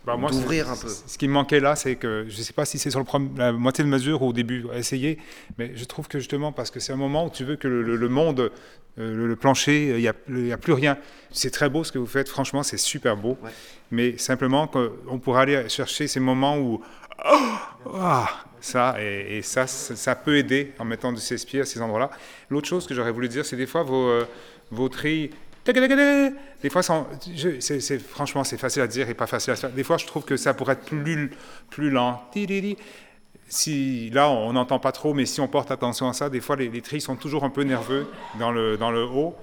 [0.05, 0.87] Bah, moi, d'ouvrir un peu.
[0.87, 3.05] Ce qui me manquait là, c'est que je ne sais pas si c'est sur le
[3.37, 5.19] la moitié de mesure ou au début, essayer,
[5.57, 8.09] mais je trouve que justement, parce que c'est un moment où tu veux que le,
[8.09, 8.51] monde,
[8.97, 10.97] euh, le, plancher, il n'y a, plus rien.
[11.31, 13.51] C'est très beau ce que vous faites, franchement, c'est super beau, Ouais.
[13.91, 16.81] mais simplement qu'on pourrait aller chercher ces moments où.
[17.29, 17.39] Oh,
[17.95, 18.29] ah,
[18.65, 22.09] ça, et, ça, ça, peut aider en mettant du Shakespeare à ces endroits-là.
[22.49, 24.25] L'autre chose que j'aurais voulu dire, c'est des fois vos, euh,
[24.71, 25.29] vos trilles.
[25.65, 26.81] Des fois,
[28.09, 29.71] franchement, c'est facile à dire et pas facile à faire.
[29.71, 31.31] Des fois, je trouve que ça pourrait être plus,
[31.69, 32.21] plus lent.
[33.47, 36.55] Si, là, on n'entend pas trop, mais si on porte attention à ça, des fois,
[36.55, 38.07] les, les trilles sont toujours un peu nerveux
[38.39, 39.35] dans le, dans le haut.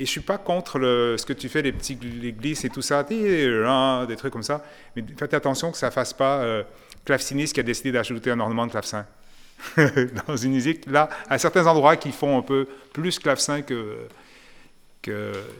[0.00, 3.04] Et je suis pas contre ce que tu fais, les petits glisses et tout ça,
[3.04, 4.64] des trucs comme ça.
[4.96, 6.64] Mais faites attention que ça fasse pas euh,
[7.04, 9.06] claveciniste qui a décidé d'ajouter un ornement de clavecin
[10.26, 10.86] dans une musique.
[10.86, 13.98] Là, à certains endroits qui font un peu plus clavecin que,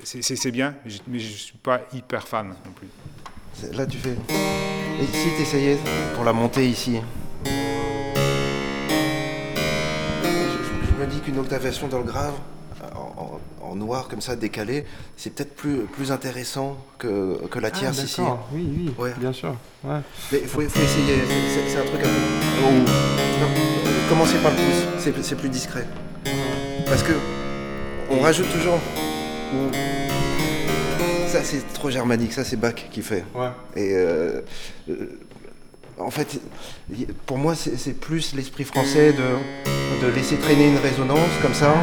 [0.02, 2.88] c'est- bien, mais je- je suis pas hyper fan non plus.
[3.76, 4.16] Là, tu fais.
[5.00, 5.78] Et si tu essayais
[6.14, 7.00] pour la montée ici?
[10.24, 12.34] Je, je me dis qu'une octavation dans le grave,
[13.16, 14.84] en, noir comme ça, décalé,
[15.16, 18.20] c'est peut-être plus, plus intéressant que, que la tierce ici.
[18.24, 19.12] Ah, oui, oui, Ouais.
[19.18, 19.54] bien sûr.
[19.82, 19.98] Ouais.
[20.32, 21.18] Mais il faut, faut essayer,
[21.68, 22.64] c'est- un truc un peu.
[22.64, 22.70] Oh.
[23.40, 23.48] Non,
[24.08, 25.86] commencez par le pouce, c'est plus discret.
[26.86, 27.12] Parce que
[28.10, 28.78] on rajoute toujours.
[29.54, 29.70] ou-
[31.28, 33.24] Ça c'est trop germanique, ça c'est Bach qui fait.
[33.34, 33.48] Ouais.
[33.74, 34.40] Et euh,
[34.88, 35.18] euh,
[35.98, 36.40] en fait,
[37.26, 41.74] pour moi, c'est c'est plus l'esprit français de, de laisser traîner une résonance comme ça.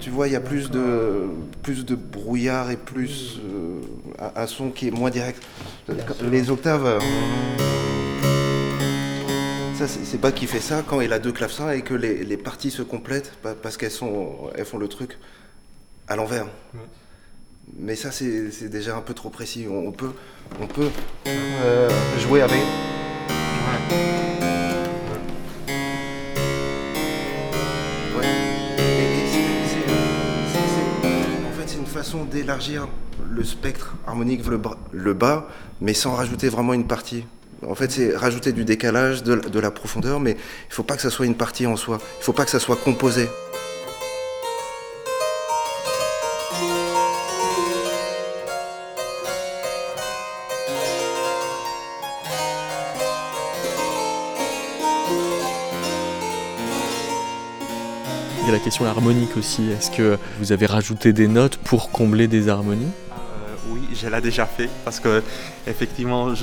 [0.00, 1.24] Tu, vois, il y a plus de,
[1.62, 3.80] plus de brouillard et plus euh,
[4.18, 5.42] un, un son qui est moins direct.
[6.30, 6.84] Les octaves.
[6.86, 6.98] euh,
[9.74, 12.36] ça, c'est Bach qui fait ça quand il a deux clavecins et que les, les
[12.36, 15.18] parties se complètent pa- parce qu'elles sont, elles font le truc
[16.06, 16.46] à l'envers.
[17.78, 19.66] Mais ça, c'est c'est déjà un peu trop précis.
[19.70, 20.12] On, on peut,
[20.60, 20.90] on peut
[21.26, 22.60] euh, jouer avec.
[22.60, 24.21] Ouais.
[32.24, 32.88] D'élargir
[33.30, 34.58] le spectre harmonique vers
[34.92, 35.48] le, bas-
[35.80, 37.24] mais sans rajouter vraiment une partie.
[37.66, 40.82] En fait, c'est rajouter du décalage, de, la- de la profondeur, mais il ne faut
[40.82, 41.98] pas que ça soit une partie en soi.
[42.16, 43.28] Il ne faut pas que ça soit composé.
[58.80, 59.70] Harmonique aussi.
[59.70, 62.90] Est-ce que vous avez rajouté des notes pour combler des harmonies?
[63.10, 65.22] Euh, oui, je l'ai déjà fait parce que
[65.66, 66.34] effectivement,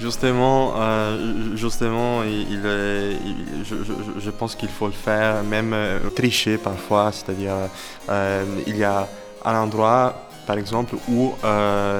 [0.00, 7.54] justement, euh, justement, je, pense qu'il faut le faire, même euh, tricher parfois, c'est-à-dire
[8.66, 9.08] il y a
[9.44, 11.32] un endroit, par exemple, où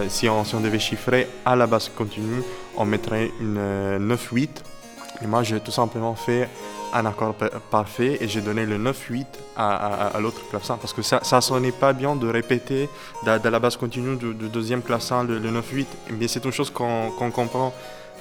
[0.09, 2.43] si, on, si on devait chiffrer à la basse continue,
[2.77, 4.49] on mettrait une euh, 9-8.
[5.23, 6.49] Et moi, j'ai tout simplement fait
[6.95, 9.27] un accord pa- parfait et j'ai donné le 9-8
[9.57, 12.89] à, l'autre clavecin parce que ça ne sonnait pas bien de répéter
[13.27, 15.87] de la basse continue du, deuxième clavecin le, le 9-8.
[16.19, 17.75] Mais c'est une chose qu'on qu'on comprend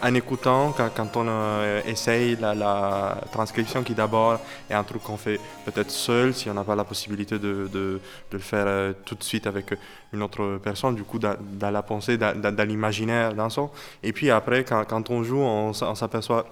[0.05, 4.37] en écoutant quand, quand on euh, essaye la, transcription qui d'abord
[4.69, 8.01] est un truc qu'on fait peut-être seul si on n'a pas la possibilité de, de-
[8.31, 9.73] le faire euh, tout de suite avec
[10.11, 13.69] une autre personne, du coup dans, dans la pensée, dans, dans- dans l'imaginaire d'un son.
[14.01, 16.45] Et puis après, quand, quand on joue, on, on s'aperçoit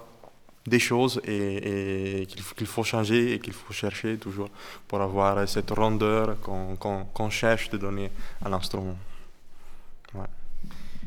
[0.66, 4.48] des choses et, et qu'il faut, changer et qu'il faut chercher toujours
[4.88, 8.10] pour avoir cette rondeur qu'on cherche de donner
[8.44, 8.96] à l'instrument.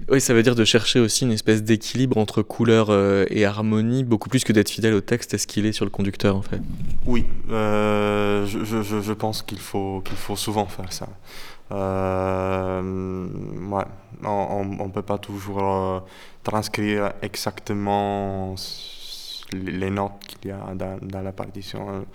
[0.09, 4.03] Oui, ça veut dire de chercher aussi une espèce d'équilibre entre couleur euh, et harmonie,
[4.03, 6.41] beaucoup plus que d'être fidèle au texte est ce qu'il est sur le conducteur en
[6.41, 6.59] fait.
[7.05, 11.07] Oui, euh, je, je- je- je pense qu'il faut, qu'il faut souvent faire ça.
[11.71, 13.27] Euh,
[13.71, 13.85] ouais,
[14.23, 16.03] on ne peut pas toujours
[16.43, 18.55] transcrire exactement
[19.53, 22.05] les notes qu'il y a dans, dans la partition.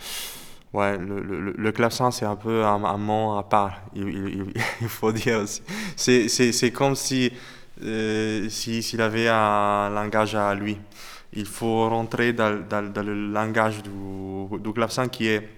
[0.72, 4.52] Ouais, le, le, le clavecin, c'est un peu un, un monde à part, il,
[4.82, 5.62] il- faut dire aussi.
[5.96, 7.32] C'est- comme si
[7.82, 10.76] euh, si- s'il avait un langage à lui.
[11.32, 13.90] Il faut rentrer dans, dans- dans le langage du,
[14.60, 15.48] du clavecin qui est,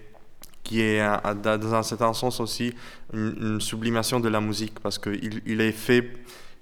[0.62, 2.75] qui est euh, dans un certain sens aussi
[3.12, 6.12] une, sublimation de la musique parce qu'il il est fait,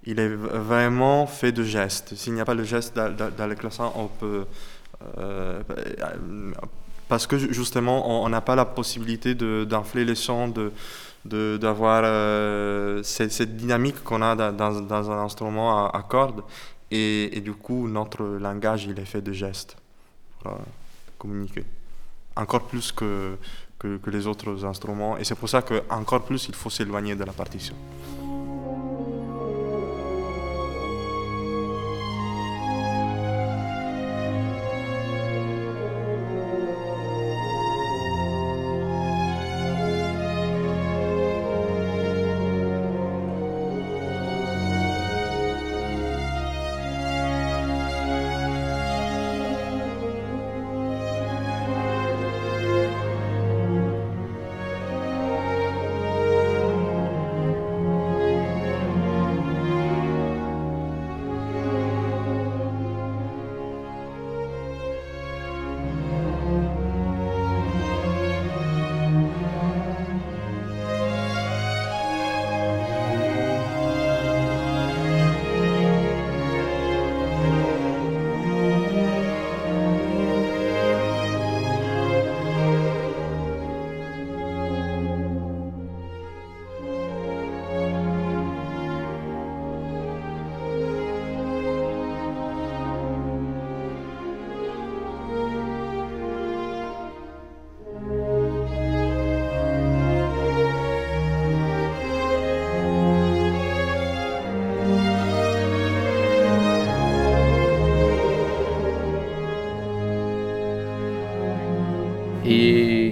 [0.04, 2.14] il est vraiment fait de gestes.
[2.16, 4.46] S'il n'y a pas le geste dans, dans- dans le clavecin, on peut
[7.08, 10.14] parce que justement, on n'a pas la possibilité d'infler les
[11.24, 16.42] de d'avoir euh, cette, dynamique qu'on a dans, un instrument à, cordes.
[16.90, 19.76] Et, du coup, notre langage, il est fait de gestes
[20.40, 20.58] pour
[21.18, 21.64] communiquer.
[22.36, 23.36] Encore plus que,
[23.78, 25.18] que, que les autres instruments.
[25.18, 27.74] Et c'est pour ça qu'encore plus, il faut s'éloigner de la partition.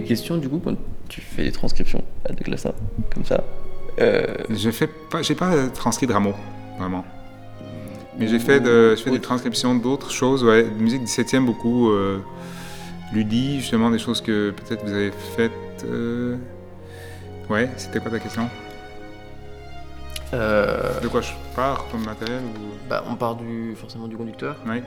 [0.08, 0.76] Question, du coup, quand
[1.08, 2.66] tu fais des transcriptions à des classes
[3.14, 3.44] comme ça
[4.00, 4.24] euh...
[4.50, 6.34] Je fais pas, j'ai pas transcrit de Rameau,
[6.78, 7.04] vraiment.
[8.18, 11.90] Mais j'ai fait, de, je fais des transcriptions d'autres choses, ouais, de musique 17e beaucoup,
[11.90, 12.18] euh,
[13.12, 15.52] Ludi, justement, des choses que peut-être vous avez faites.
[15.84, 16.36] Euh...
[17.48, 18.48] Ouais, c'était quoi ta question?
[20.34, 21.00] Euh...
[21.00, 22.88] De quoi je pars comme matériel ou...
[22.88, 24.56] bah, On part du, forcément du conducteur.
[24.66, 24.82] Oui.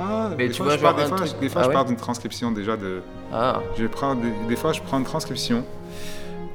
[0.00, 1.68] Pas, mais des tu fois, vois, je pars, des fois, truc- des fois, Ah je
[1.68, 3.02] ouais pars d'une transcription déjà de.
[3.32, 5.64] Ah, Je prends des, des fois, je prends une transcription.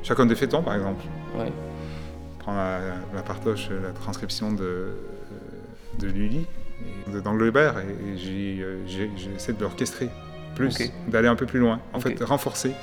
[0.04, 1.04] Chacun des fétons, par exemple.
[1.38, 1.52] ouais.
[2.38, 2.80] Je prends la,
[3.16, 4.96] la partoche, la transcription de,
[6.00, 6.46] de Lully,
[7.24, 7.84] d'Anglebert, et,
[8.62, 10.10] euh, j'essaie de l'orchestrer
[10.56, 10.78] plus,
[11.08, 11.80] d'aller un peu plus loin.
[11.94, 12.04] En Ok.
[12.04, 12.74] fait, renforcer.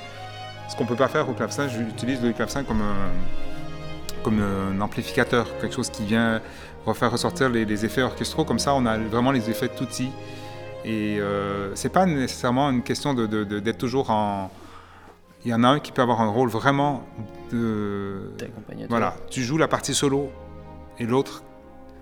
[0.69, 5.45] Ce qu'on peut pas faire au clavecin, j'utilise le clavecin comme un, comme un amplificateur,
[5.59, 6.41] quelque chose qui vient
[6.85, 8.43] refaire ressortir les, les effets orchestraux.
[8.45, 10.09] Comme ça, on a vraiment les effets de tutti.
[10.85, 14.51] Et euh, c'est pas nécessairement une question de- de- de- d'être toujours en.
[15.45, 17.05] Il y en a un qui peut avoir un rôle vraiment
[17.51, 18.31] de.
[18.37, 18.89] D'accompagnateur.
[18.89, 20.29] Voilà, tu joues la partie solo
[20.99, 21.43] et l'autre.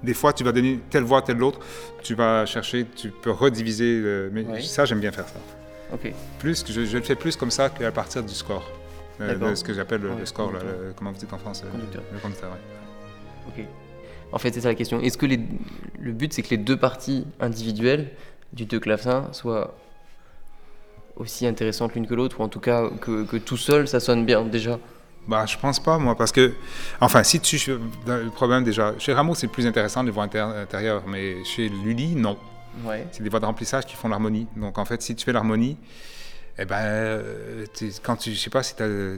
[0.04, 1.60] Des fois, tu vas donner telle voix, telle l'autre.
[2.02, 4.00] Tu vas chercher, tu peux rediviser.
[4.00, 4.64] le- mais Oui.
[4.66, 5.40] ça, j'aime bien faire ça.
[5.94, 6.12] Ok.
[6.40, 8.68] Plus, je, je le fais plus comme ça qu'à partir du score.
[9.20, 10.60] Euh, ce que j'appelle le, Ouais, le score, là,
[10.96, 12.02] comment vous dites en français Conducteur.
[12.12, 12.58] Le conducteur, ouais.
[13.60, 13.66] Ok.
[14.32, 15.00] En fait, c'est ça la question.
[15.02, 15.40] Est-ce que les...
[16.00, 18.10] le but, c'est que les deux parties individuelles
[18.54, 19.74] du deux clavecins soient
[21.16, 24.26] aussi intéressantes l'une que l'autre, ou en tout cas que, que tout seul, ça sonne
[24.26, 24.80] bien déjà
[25.28, 26.54] Bah, je pense pas, moi, parce que,
[27.00, 27.58] enfin, si tu,
[28.08, 32.38] le problème déjà, chez Rameau, c'est plus intéressant les voix intérieures, mais chez Lully, non.
[32.86, 33.06] Ouais.
[33.12, 34.48] C'est des voix de remplissage qui font l'harmonie.
[34.56, 35.78] Donc, en fait, si tu fais l'harmonie,
[36.58, 38.76] eh ben, euh, tu- quand tu, je sais pas si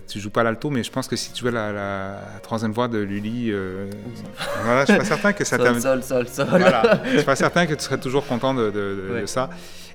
[0.08, 2.88] tu joues pas l'alto, mais je pense que si tu jouais la, la troisième voix
[2.88, 3.90] de Lully, euh,
[4.64, 6.46] voilà, je suis pas certain que ça Sol, sol, sol, sol.
[6.50, 9.28] Voilà, je suis pas certain que tu serais toujours content de, de- de- de Ouais.
[9.28, 9.50] ça.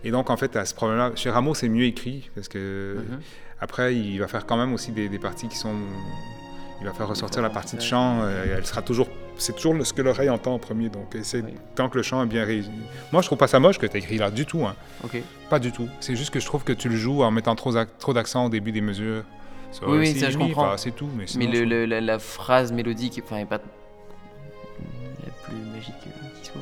[0.04, 3.20] Et donc, en fait, à ce problème-là, chez Rameau, c'est mieux écrit parce que Mhm.
[3.60, 5.74] après, il va faire quand même aussi des, des parties qui sont.
[6.80, 8.20] Il va faire ressortir la partie de chant.
[8.22, 9.08] euh, elle sera toujours.
[9.36, 10.88] C'est toujours ce que l'oreille entend en premier.
[10.88, 11.54] Donc, c'est Oui.
[11.74, 12.70] tant que le chant est bien réussi.
[13.12, 14.64] Moi, je trouve pas ça moche que tu écrit là du tout.
[14.66, 14.74] hein.
[15.50, 15.88] Pas du tout.
[16.00, 18.48] C'est juste que je trouve que tu le joues en mettant trop, trop d'accent au
[18.48, 19.22] début des mesures.
[19.72, 20.66] Ça, Oui, oui, ça, je comprends.
[20.68, 21.08] enfin, c'est tout.
[21.16, 25.32] Mais, sinon, Mais je le, trouve- le- la, la phrase mélodique, enfin, est pas la
[25.44, 26.60] plus magique euh, qui soit.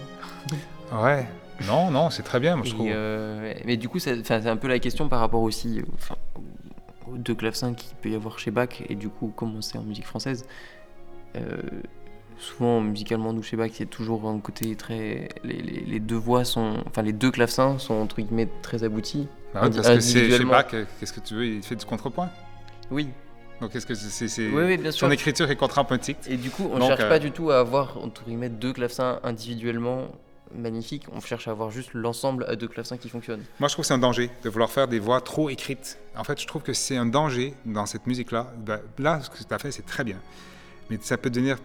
[1.03, 1.27] Ouais.
[1.67, 2.87] Non, non, c'est très bien, moi, je trouve.
[2.91, 5.83] euh, mais du coup, c'est un peu la question par rapport aussi
[7.15, 10.07] deux clavecins qu'il peut y avoir chez Bach, et du coup, comment c'est en musique
[10.07, 10.47] française.
[11.37, 11.57] Euh,
[12.39, 15.29] souvent, musicalement, nous, chez Bach, il y a toujours un côté très.
[15.45, 16.77] Les, les- les deux voix sont.
[16.87, 19.29] Enfin, les deux clavecins sont, entre guillemets, très aboutis.
[19.55, 20.45] Bah indi- parce que c'est chez.
[20.45, 20.67] Bach,
[21.01, 22.31] qu'est-ce que tu veux Il fait du contrepoint?
[22.91, 23.09] Oui.
[23.61, 25.07] Donc, qu'est-ce que c'est Oui, oui, bien sûr.
[25.07, 26.19] Son écriture est contrapuntique.
[26.29, 28.73] Et du coup, on Donc, cherche euh, pas du tout à avoir, entre guillemets, deux
[28.75, 30.09] clavecins individuellement
[30.55, 31.05] magnifiques.
[31.13, 33.43] On cherche à avoir juste l'ensemble à deux clavecins qui fonctionnent.
[33.61, 35.99] Moi, je trouve que c'est un danger de vouloir faire des voix trop écrites.
[36.17, 38.53] En fait, je trouve que c'est un danger dans cette musique-là.
[38.59, 40.19] Ben, là, ce que tu as fait, c'est très bien.
[40.91, 41.59] Mais ça peut devenir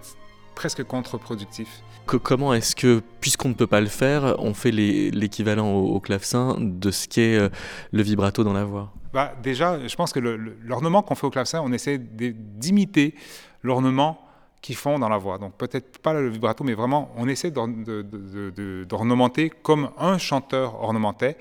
[0.56, 1.82] presque contre-productif.
[2.08, 6.00] Que, comment est-ce que, puisqu'on ne peut pas le faire, on fait l'équivalent au, au,
[6.00, 7.50] clavecin de ce qu'est euh,
[7.92, 8.92] le vibrato dans la voix?
[9.14, 13.16] Bah, Déjà, je pense que l'ornement qu'on fait au clavecin, on essaie d'imiter
[13.64, 14.21] l'ornement
[14.62, 15.38] qu'ils font dans la voix.
[15.38, 21.38] Donc peut-être pas le vibrato, mais vraiment, on essaie d'ornementer comme un chanteur ornementait,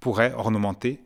[0.00, 1.00] pourrait ornementer.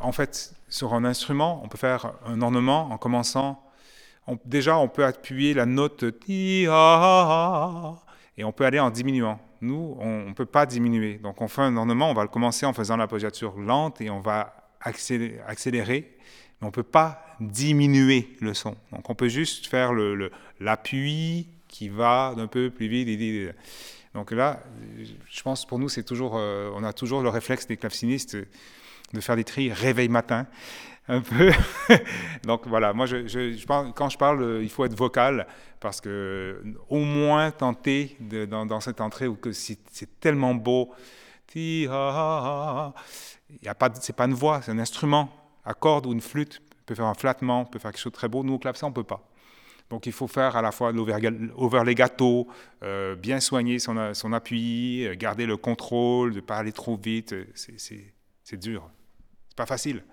[0.00, 3.62] En fait, sur un instrument, on peut faire un ornement en commençant.
[4.44, 6.04] déjà, on peut appuyer la note
[8.40, 9.38] et on peut aller en diminuant.
[9.60, 11.18] Nous, on ne peut pas diminuer.
[11.18, 14.08] Donc, on fait un ornement, on va le commencer en faisant la position lente et
[14.08, 16.16] on va accélérer, accélérer
[16.60, 18.76] mais on ne peut pas diminuer le son.
[18.92, 19.92] Donc, on peut juste faire
[20.58, 23.54] l'appui le, qui va d'un peu plus vite.
[24.14, 24.62] Donc là,
[24.98, 28.36] je pense pour nous, c'est toujours, euh, on a toujours le réflexe des clavecinistes
[29.12, 30.46] de faire des tris réveil matin,
[31.10, 31.52] un peu.
[32.44, 35.46] Donc voilà, moi, je, je, quand je parle, il faut être vocal
[35.80, 40.92] parce que au moins tenter dans, cette entrée où que c'est tellement beau,
[41.54, 42.92] il y a
[43.78, 45.30] pas, c'est pas une voix, c'est un instrument,
[45.64, 48.28] à corde ou une flûte, peut faire un flattement, peut faire quelque chose de très
[48.28, 48.44] beau.
[48.44, 49.26] Nous au clavecin, on peut pas.
[49.88, 52.46] Donc il faut faire à la fois l'over les gâteaux,
[52.84, 53.96] euh, bien soigner son,
[54.32, 57.34] appui, euh, garder le contrôle, ne pas aller trop vite.
[57.54, 58.88] C'est dur.
[59.48, 60.04] C'est pas facile.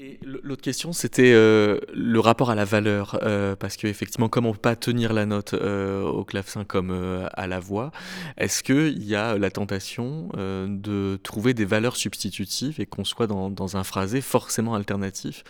[0.00, 3.18] Et l'autre question, c'était euh, le rapport à la valeur,
[3.58, 7.58] parce qu'effectivement, comme on ne peut pas tenir la note au clavecin comme à la
[7.58, 7.90] voix,
[8.36, 13.50] est-ce qu'il y a la tentation de trouver des valeurs substitutives et qu'on soit dans,
[13.50, 15.42] dans, un phrasé forcément alternatif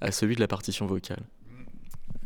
[0.00, 1.22] à celui de la partition vocale?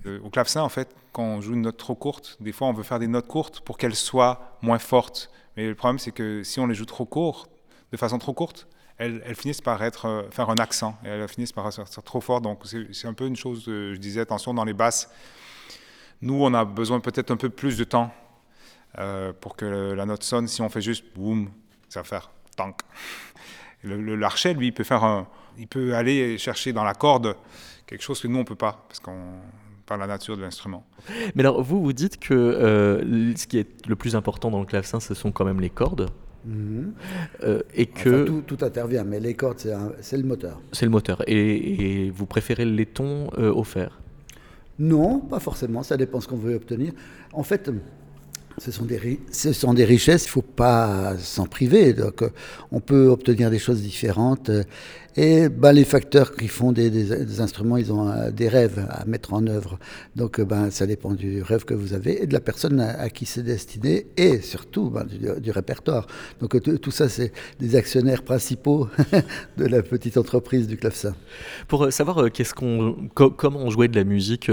[0.06, 2.72] Euh, au clavecin, en fait, quand on joue une note trop courte, des fois on
[2.72, 5.30] veut faire des notes courtes pour qu'elles soient moins fortes.
[5.56, 7.48] Mais le problème, c'est que si on les joue trop court,
[7.92, 8.66] de façon trop courte,
[8.98, 12.40] elles, finissent par euh, faire un accent et elles finissent par être trop fort.
[12.40, 12.60] Donc
[12.92, 15.10] c'est un peu une chose, je disais, attention dans les basses.
[16.22, 18.12] Nous, on a besoin peut-être un peu plus de temps
[18.98, 20.48] euh, pour que la note sonne.
[20.48, 21.50] Si on fait juste boum,
[21.88, 22.80] ça va faire tank.
[23.82, 25.26] Le, l'archet, lui, il peut faire
[25.58, 27.36] il peut aller chercher dans la corde
[27.86, 29.34] quelque chose que nous on peut pas parce qu'on
[29.86, 30.84] par la nature de l'instrument.
[31.34, 34.66] Mais alors, vous, vous dites que euh, ce qui est le plus important dans le
[34.66, 36.10] clavecin, ce sont quand même les cordes.
[36.46, 39.62] Euh, et que tout, intervient, mais les cordes,
[40.00, 40.60] c'est le moteur.
[40.72, 41.22] C'est le moteur.
[41.26, 44.00] Et, vous préférez les tons euh, au fer
[44.78, 45.82] Non, pas forcément.
[45.82, 46.92] Ça dépend ce qu'on veut obtenir.
[47.32, 47.70] En fait,
[48.58, 51.92] ce sont, des, ce sont des richesses, il ne faut pas s'en priver.
[51.92, 52.22] Donc,
[52.70, 54.50] on peut obtenir des choses différentes.
[55.16, 59.32] Et ben, les facteurs qui font des, instruments, ils ont euh, des rêves à mettre
[59.32, 59.78] en œuvre.
[60.16, 63.24] Donc ben, ça dépend du rêve que vous avez et de la personne à, qui
[63.24, 66.08] c'est destiné et surtout ben, du, répertoire.
[66.40, 68.88] Donc tout ça, c'est des actionnaires principaux
[69.56, 71.14] de la petite entreprise du clavecin.
[71.68, 72.30] Pour euh, savoir euh,
[73.14, 74.50] comment on jouait de la musique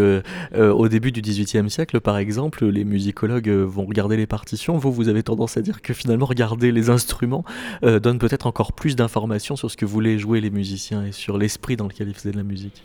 [0.54, 4.78] au début du XVIIIe siècle, par exemple, les musicologues vont regarder les partitions.
[4.78, 7.44] Vous, vous avez tendance à dire que finalement, regarder les instruments
[7.82, 11.76] donne peut-être encore plus d'informations sur ce que voulaient jouer les musiciens et sur l'esprit
[11.76, 12.84] dans lequel ils faisaient de la musique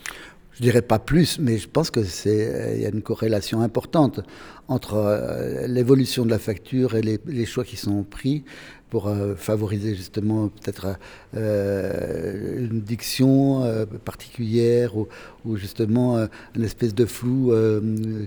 [0.56, 4.20] je dirais pas plus, mais je pense que c'est y a une corrélation importante
[4.68, 8.42] entre euh, l'évolution de la facture et les, choix qui sont pris
[8.90, 10.96] pour euh, favoriser justement peut-être
[11.36, 15.08] euh, une diction euh, particulière ou,
[15.44, 17.52] ou justement une espèce de flou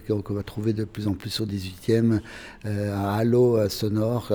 [0.08, 2.20] qu'on va trouver de plus en plus au 18e,
[2.66, 4.32] un halo sonore.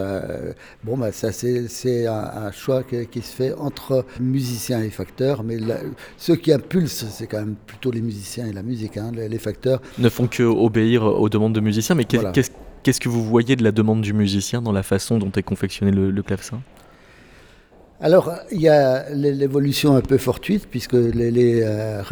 [0.83, 5.59] bon, bah, ça c'est un, choix qui, se fait entre musiciens et facteurs, mais
[6.19, 8.97] ceux qui impulsent, c'est quand même plutôt les musiciens et la musique.
[8.97, 12.51] Hein, les, facteurs ne font que obéir aux demandes de musiciens, mais qu'est-ce
[12.85, 15.91] Qu'est-ce que vous voyez de la demande du musicien dans la façon dont est confectionné
[15.91, 16.61] le, clavecin?
[17.99, 22.03] Alors, il y a l'évolution un peu fortuite, puisque les, les euh,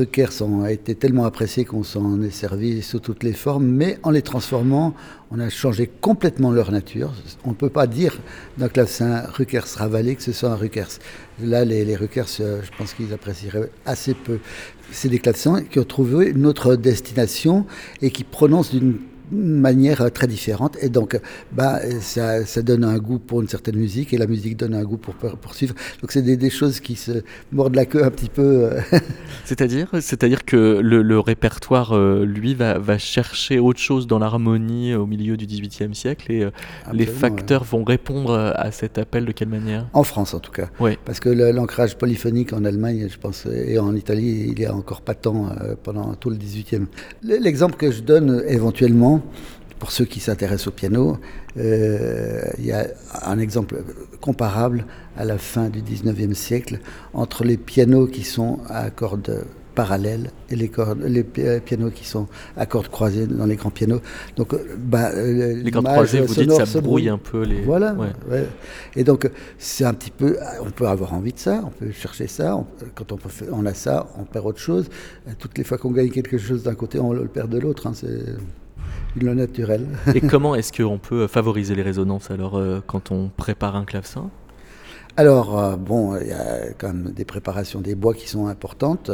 [0.40, 4.22] ont été tellement appréciés qu'on s'en est servi sous toutes les formes, mais en les
[4.22, 4.94] transformant,
[5.30, 7.12] on a changé complètement leur nature.
[7.44, 8.18] On ne peut pas dire
[8.56, 11.00] d'un clavecin Ruckers ravalé que ce soit un Ruckers.
[11.42, 14.38] Là, les, les Ruckers, euh, je pense qu'ils apprécieraient assez peu.
[14.90, 17.66] C'est des clavecins qui ont trouvé une autre destination
[18.00, 19.00] et qui prononcent d'une
[19.30, 20.76] manière très différente.
[20.80, 21.18] Et donc,
[21.52, 24.84] bah, ça, ça, donne un goût pour une certaine musique et la musique donne un
[24.84, 25.74] goût pour poursuivre.
[26.00, 28.42] Donc, c'est des, des, choses qui se mordent la queue un petit peu.
[28.42, 28.80] Euh.
[29.44, 34.94] C'est-à-dire C'est-à-dire que le, le répertoire, euh, lui, va, va, chercher autre chose dans l'harmonie
[34.94, 36.50] au milieu du XVIIIe siècle et euh,
[36.92, 39.88] les facteurs vont répondre à cet appel de quelle manière?
[39.92, 40.68] En France, en tout cas.
[40.80, 40.98] Oui.
[41.04, 45.14] Parce que l'ancrage polyphonique en Allemagne, je pense, et en Italie, il est encore pas
[45.14, 45.50] tant
[45.82, 46.86] pendant tout le XVIIIe.
[47.22, 49.21] L'exemple que je donne éventuellement,
[49.78, 51.18] pour ceux qui s'intéressent au piano,
[51.56, 52.86] euh, il y a
[53.24, 53.82] un exemple
[54.20, 56.78] comparable à la fin du 19e siècle
[57.14, 59.44] entre les pianos qui sont à cordes
[59.74, 64.00] parallèles et les, cordes, les pianos qui sont à cordes croisées dans les grands pianos.
[64.36, 67.62] Donc, bah, les cordes croisées, vous dites, ça brouille un peu les.
[67.62, 67.96] Voilà.
[68.94, 70.38] Et donc, c'est un petit peu.
[70.64, 72.56] On peut avoir envie de ça, on peut chercher ça.
[72.94, 74.88] quand on, peut, on a ça, on perd autre chose.
[75.40, 77.88] Toutes les fois qu'on gagne quelque chose d'un côté, on le perd de l'autre.
[77.88, 78.36] Hein, c'est
[79.20, 79.86] le naturel.
[80.14, 84.30] Et comment est-ce qu'on peut favoriser les résonances alors euh, quand on prépare un clavecin?
[85.16, 89.10] Alors, euh, bon, il y a quand même des préparations des bois qui sont importantes.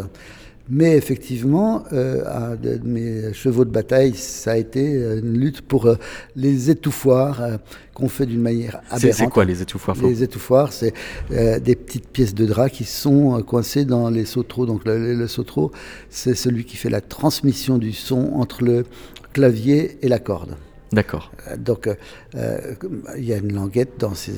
[0.71, 5.89] Mais effectivement, euh, de mes chevaux de bataille, ça a été une lutte pour
[6.37, 7.59] les étouffoirs
[7.95, 9.17] qu'on fait d'une manière aberrante.
[9.17, 10.93] C'est quoi les étouffoirs Les étouffoirs, c'est
[11.31, 14.67] des petites pièces de drap qui sont coincées dans les sautreaux.
[14.67, 15.73] Donc le, le sautreau,
[16.11, 18.85] c'est celui qui fait la transmission du son entre le
[19.33, 20.57] clavier et la corde.
[20.93, 21.31] D'accord.
[21.49, 21.95] Euh, donc, euh,
[22.35, 22.75] euh,
[23.17, 24.37] il y a une languette dans ces,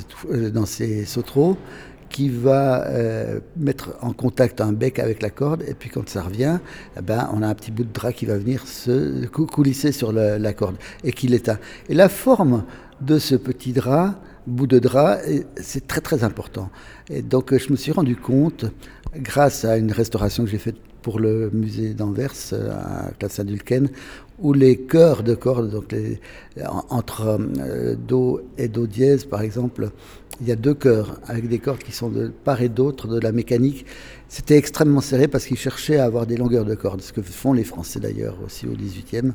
[0.53, 1.05] dans ces
[2.11, 2.87] qui va
[3.57, 6.59] mettre en contact un bec avec la corde, et puis quand ça revient,
[6.99, 10.13] eh ben, on a un petit bout de drap qui va venir se coulisser sur
[10.13, 11.59] la, corde, et qui l'éteint.
[11.89, 12.65] Et la forme
[13.01, 15.19] de ce petit drap, bout de drap,
[15.57, 16.71] c'est très très important.
[17.09, 18.67] Et donc je me suis rendu compte,
[19.17, 23.89] grâce à une restauration que j'ai faite pour le musée d'Anvers, à Classe Dulken,
[24.41, 25.95] où les chœurs de cordes, donc
[26.89, 29.91] entre euh, Do et Do dièse par exemple,
[30.41, 33.21] il y a deux chœurs avec des cordes qui sont de part et d'autre de
[33.21, 33.85] la mécanique.
[34.29, 37.53] C'était extrêmement serré parce qu'ils cherchaient à avoir des longueurs de cordes, ce que font
[37.53, 39.33] les Français d'ailleurs aussi au 18e.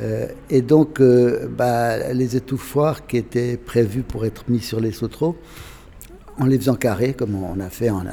[0.00, 4.92] Euh, et donc, euh, bah, les étouffoirs qui étaient prévus pour être mis sur les
[4.92, 5.36] sautreaux,
[6.38, 8.04] en les faisant carrés, comme on a fait en,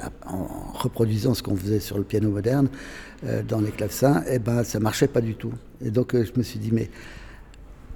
[0.73, 2.69] reproduisant ce qu'on faisait sur le piano moderne
[3.25, 5.51] euh, dans les clavecins, et eh ben ça marchait pas du tout.
[5.83, 6.89] Et donc euh, je me suis dit mais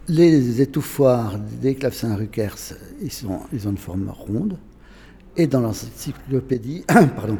[0.07, 3.11] les étouffoirs des clavecins Ruckers, ils,
[3.53, 4.57] ils ont une forme ronde.
[5.35, 7.37] Et dans l'encyclopédie, pardon,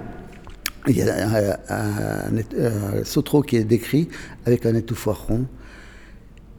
[0.87, 4.07] il y a un, un, sautreau qui est décrit
[4.45, 5.45] avec un étouffoir rond.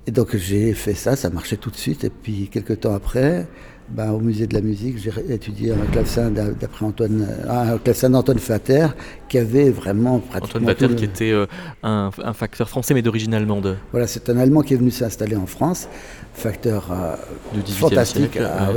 [0.08, 2.02] Et donc j'ai fait ça, ça marchait tout de suite.
[2.02, 3.46] Et puis quelques temps après,
[3.90, 8.38] ben, au musée de la musique, j'ai étudié un clavecin d'après Antoine, un clavecin d'Antoine
[8.38, 8.86] Fater,
[9.28, 10.62] qui avait vraiment pratiquement.
[10.62, 11.44] Antoine Fater, qui était euh,
[11.82, 13.76] un, facteur français, mais d'origine allemande.
[13.92, 15.90] Voilà, c'est un Allemand qui est venu s'installer en France,
[16.32, 18.70] facteur euh, fantastique, ah,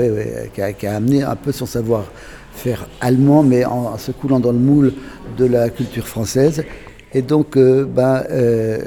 [0.54, 4.52] qui, a, qui, a, amené un peu son savoir-faire allemand, mais en, se coulant dans
[4.52, 4.92] le moule
[5.38, 6.66] de la culture française.
[7.14, 8.80] Et donc, euh, ben, euh,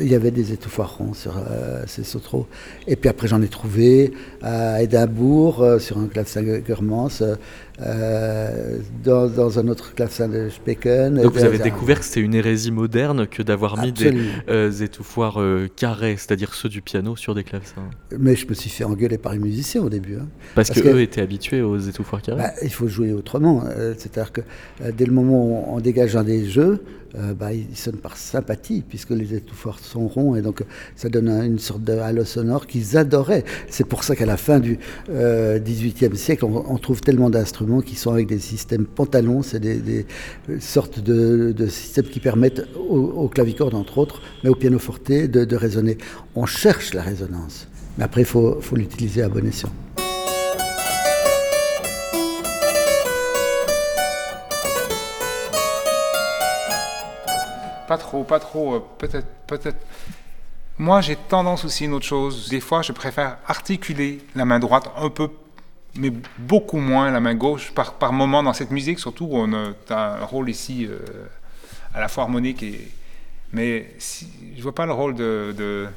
[0.00, 2.48] il y avait des étouffoirs ronds sur euh, ces sautreaux.
[2.88, 7.22] Et puis après, j'en ai trouvé à Édimbourg, sur un clavecin Germans,
[7.78, 11.22] dans, un autre clavecin de Specken.
[11.22, 15.40] Donc vous avez découvert que c'était une hérésie moderne que d'avoir mis des étouffoirs
[15.76, 17.82] carrés, c'est-à-dire ceux du piano, sur des clavecins.
[18.18, 20.16] Mais je me suis fait engueuler par les musiciens au début.
[20.16, 20.28] Hein.
[20.54, 23.64] Parce, qu'eux étaient habitués aux étouffoirs carrés bah, Il faut jouer autrement.
[23.96, 24.40] C'est-à-dire que
[24.96, 26.82] dès le moment où on dégage un des jeux,
[27.18, 30.64] euh, bah, il sonne par sympathie, puisque les étouffoirs sont ronds, et donc
[30.96, 33.44] ça donne une sorte de halo sonore qu'ils adoraient.
[33.68, 34.78] C'est pour ça qu'à la fin du
[35.10, 40.06] euh, XVIIIe siècle, on, trouve tellement d'instruments qui sont avec des systèmes pantalons, c'est des,
[40.60, 45.98] sortes de, systèmes qui permettent au, clavicorde, entre autres, mais au pianoforte, de, de résonner.
[46.34, 49.70] On cherche la résonance, mais après, il faut, l'utiliser à bon escient.
[57.88, 58.74] Pas trop, pas trop.
[58.76, 59.76] Euh, peut-être, peut-être.
[60.78, 62.48] Moi, j'ai tendance aussi une autre chose.
[62.48, 65.28] Des fois, je préfère articuler la main droite un peu,
[65.94, 69.74] mais beaucoup moins la main gauche par, par moment dans cette musique, surtout on a,
[69.90, 70.98] un rôle ici euh,
[71.94, 72.64] à la fois harmonique.
[73.52, 75.54] Mais si, je vois pas le rôle de...
[75.56, 75.88] de...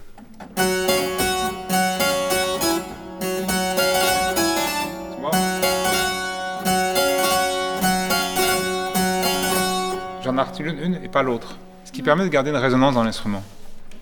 [10.24, 11.58] J'en articule une et pas l'autre
[11.96, 13.42] qui permet de garder une résonance dans l'instrument.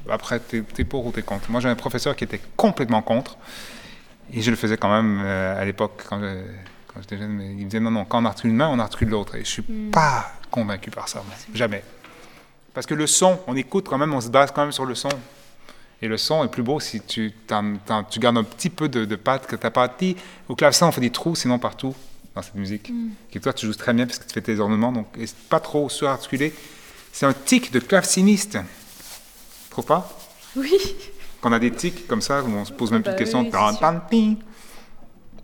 [0.10, 1.52] Après, t'es es pour ou t'es contre.
[1.52, 3.38] Moi, j'ai un professeur qui était complètement contre,
[4.32, 6.20] et je le faisais quand même euh, à l'époque, quand
[7.00, 9.10] j'étais jeune, mais il me disait non, non, quand on articule une main, on articule
[9.10, 9.36] l'autre.
[9.36, 9.92] Et je suis hmm.
[9.92, 11.84] pas convaincu par ça, jamais.
[12.74, 14.96] Parce que le son, on écoute quand même, on se base quand même sur le
[14.96, 15.10] son.
[16.02, 17.34] Et le son est plus beau si tu,
[18.10, 19.96] tu gardes un petit peu de, de patte que t'as pas.
[20.50, 21.96] Au clavecin, on fait des trous, sinon partout
[22.36, 22.90] dans cette musique.
[22.90, 23.10] Hmm.
[23.34, 25.08] Et toi, tu joues très bien parce que tu fais tes ornements, donc
[25.50, 26.54] pas trop surarticulé.
[27.12, 28.58] C'est un tic de claveciniste.
[29.70, 30.20] Trouve pas?
[30.56, 30.96] Oui.
[31.44, 33.44] Qu'on a des tics comme ça, où on se pose même plus de questions.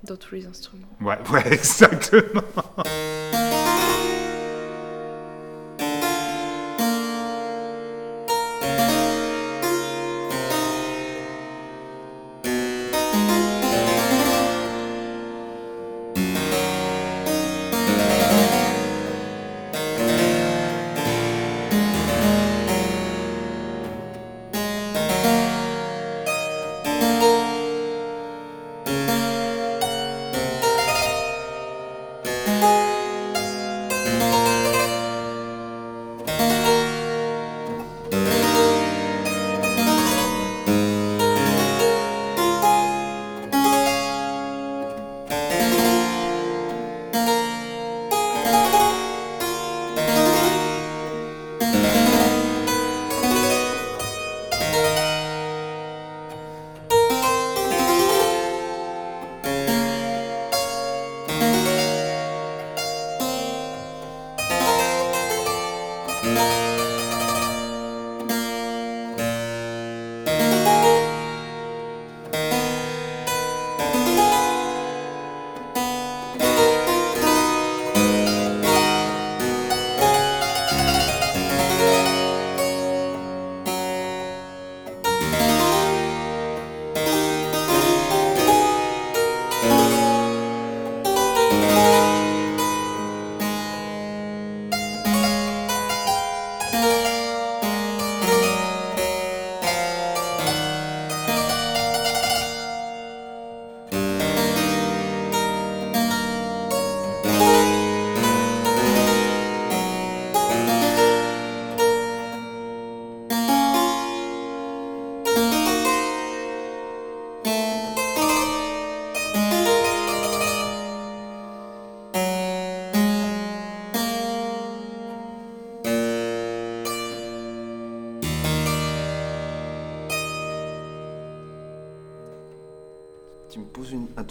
[0.02, 0.88] D'autres instruments.
[1.02, 2.41] Ouais, ouais, exactement.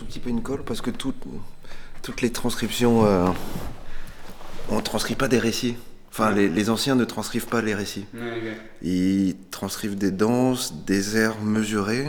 [0.09, 1.22] Petit peu une colle parce que toutes
[2.02, 3.26] toutes les transcriptions, euh,
[4.70, 5.76] on ne transcrit pas des récits.
[6.11, 8.06] Enfin, les, les anciens ne transcrivent pas les récits.
[8.82, 12.06] Ils transcrivent des danses, des airs mesurés.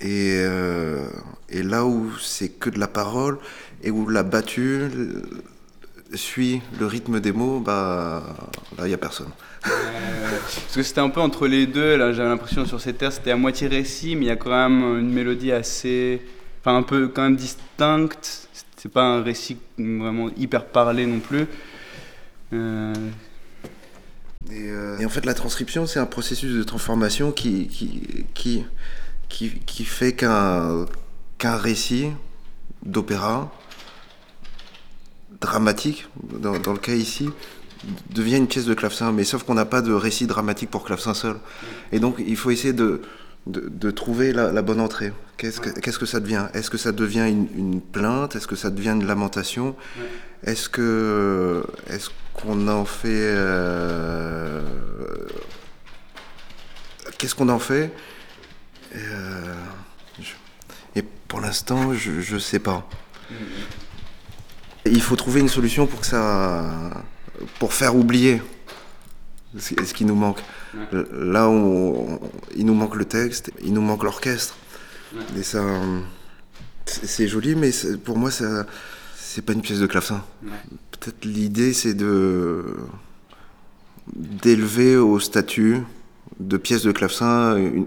[0.00, 1.08] Et, euh,
[1.48, 3.38] et là où c'est que de la parole
[3.82, 5.22] et où la battue euh,
[6.14, 8.22] suit le rythme des mots, bah
[8.76, 9.30] là, il n'y a personne.
[9.66, 9.70] Euh,
[10.30, 13.32] parce que c'était un peu entre les deux, là j'avais l'impression sur ces terres c'était
[13.32, 16.22] à moitié récit, mais il y a quand même une mélodie assez.
[16.60, 18.48] Enfin, un peu quand même distincte.
[18.76, 21.46] C'est pas un récit vraiment hyper parlé non plus.
[22.52, 22.94] Euh,
[24.50, 28.02] Et, euh, et en fait, la transcription, c'est un processus de transformation qui, qui,
[28.34, 28.64] qui,
[29.28, 30.86] qui, qui fait qu'un
[31.38, 32.10] qu'un récit
[32.84, 33.52] d'opéra
[35.40, 36.06] dramatique,
[36.40, 37.28] dans, dans le cas ici,
[38.10, 39.12] devient une pièce de clavecin.
[39.12, 41.36] Mais sauf qu'on n'a pas de récit dramatique pour clavecin seul.
[41.92, 43.02] Et donc, il faut essayer de,
[43.48, 45.12] de, de trouver la, la bonne entrée.
[45.36, 46.46] Qu'est-ce que, qu'est-ce que ça devient?
[46.54, 48.36] Est-ce que ça devient une, une plainte?
[48.36, 49.74] Est-ce que ça devient une lamentation?
[50.44, 54.62] Est-ce que est-ce qu'on en fait euh,
[57.18, 57.92] Qu'est-ce qu'on en fait?
[58.94, 59.54] Euh,
[60.96, 62.88] Et pour l'instant, je je sais pas.
[64.86, 66.64] Il faut trouver une solution pour que ça,
[67.58, 68.40] pour faire oublier
[69.58, 70.40] ce qui nous manque.
[70.92, 72.20] Là, on-
[72.56, 74.56] il nous manque le texte, il nous manque l'orchestre.
[75.38, 75.62] Et ça,
[76.86, 77.70] c'est joli, mais
[78.04, 78.66] pour moi, ça,
[79.16, 80.22] c'est pas une pièce de clavecin.
[80.92, 82.64] Peut-être l'idée, c'est de
[84.16, 85.78] d'élever au statut
[86.40, 87.86] de pièce de clavecin une,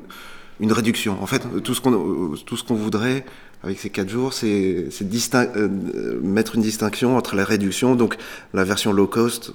[0.59, 1.21] une réduction.
[1.21, 3.25] En fait, tout ce qu'on tout ce qu'on voudrait
[3.63, 4.87] avec ces quatre jours, c'est
[5.35, 8.17] euh, mettre une distinction entre la réduction, donc
[8.53, 9.51] la version low cost,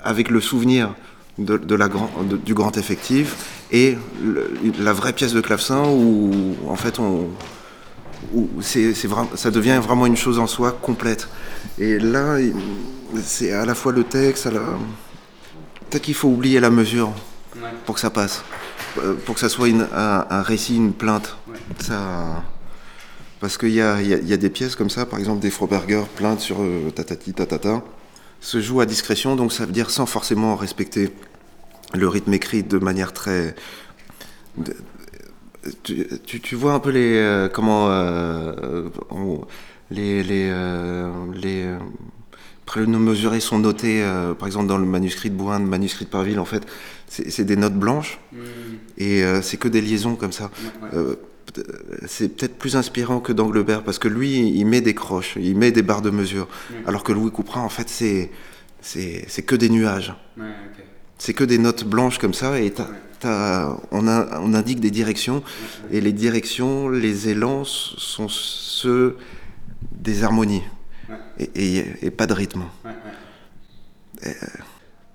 [0.00, 0.94] avec le souvenir
[1.38, 3.36] de, de la grand, de- du grand effectif,
[3.72, 7.28] et le- la vraie pièce de clavecin où, en fait, on,
[8.32, 11.28] où c'est, c'est vraiment, ça devient vraiment une chose en soi complète.
[11.78, 12.36] Et là,
[13.22, 14.60] c'est à la fois le texte, à la...
[15.90, 17.10] peut-être qu'il faut oublier la mesure
[17.84, 18.42] pour que ça passe,
[18.98, 21.36] Euh, pour que ça soit une- un, un récit, une plainte.
[21.80, 22.42] Ça...
[23.40, 25.50] Parce qu'il y a, y a- y a des pièces comme ça, par exemple des
[25.50, 27.82] Froberger, plaintes sur euh, tatati tatata,
[28.44, 31.10] se jouent à discrétion, donc ça veut dire sans forcément respecter
[31.94, 33.54] le rythme écrit de manière très...
[34.58, 34.76] de-
[35.82, 37.16] tu, tu- tu vois un peu les...
[37.16, 37.88] euh, comment...
[37.88, 38.88] euh,
[39.90, 40.22] les...
[40.22, 41.78] les, euh, les euh,
[42.66, 46.10] préludes mesurés sont notés, euh, par exemple dans le manuscrit de Bouin, le manuscrit de
[46.10, 46.66] Parville, en fait,
[47.08, 48.18] c'est des notes blanches,
[48.98, 50.50] et euh, c'est que des liaisons comme ça.
[50.94, 51.14] Euh,
[52.06, 55.72] c'est peut-être plus inspirant que d'Anglebert parce que lui, il met des croches, il met
[55.72, 56.48] des barres de mesure,
[56.86, 58.30] alors que Louis Couperin, en fait, c'est
[58.80, 60.14] c'est c'est que des nuages.
[61.18, 62.72] C'est que des notes blanches comme ça, et
[63.92, 65.42] on, a- on indique des directions,
[65.90, 69.16] et les directions, les élans sont ceux
[69.92, 70.62] des harmonies,
[71.38, 72.64] et, et- et pas de rythme.
[74.26, 74.32] Euh,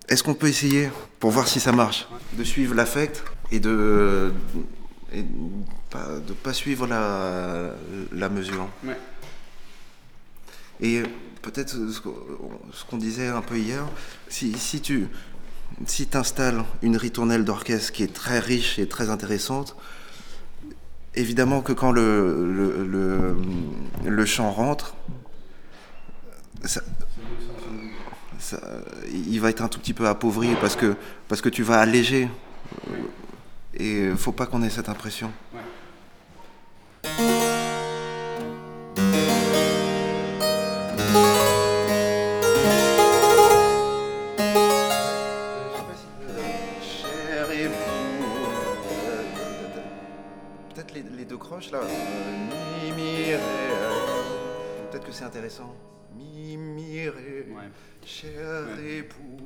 [0.08, 4.32] Est-ce qu'on peut essayer, pour voir si ça marche, de suivre l'affect et de
[5.14, 5.24] et
[5.90, 7.72] pas, de pas suivre la,
[8.12, 8.98] la mesure Ouais.
[10.82, 11.04] Et
[11.42, 13.84] peut-être ce qu'on disait un peu hier,
[14.30, 15.08] si, si tu
[15.86, 19.76] si installes une ritournelle d'orchestre qui est très riche et très intéressante,
[21.16, 23.36] évidemment que quand le, le, le,
[24.10, 24.96] le chant rentre,
[26.66, 26.82] ça,
[28.40, 28.60] ça-
[29.12, 30.96] il va être un tout petit peu appauvri parce que,
[31.28, 32.30] parce que tu vas alléger.
[33.80, 35.32] Et faut pas qu'on ait cette impression.
[46.82, 47.72] Cher époux,
[49.06, 49.24] euh,
[50.74, 51.80] peut-être les, les deux croches là.
[51.80, 53.38] euh, mi, euh,
[54.92, 55.74] peut-être que c'est intéressant.
[56.18, 57.48] Mi, mi, ré,
[58.06, 59.38] cher époux.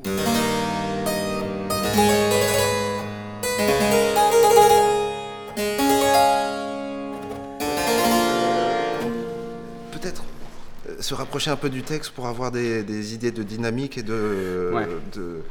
[11.03, 14.71] Se rapprocher un peu du texte pour avoir des, des idées de dynamique et de,
[14.73, 14.87] Ouais.
[15.13, 15.41] de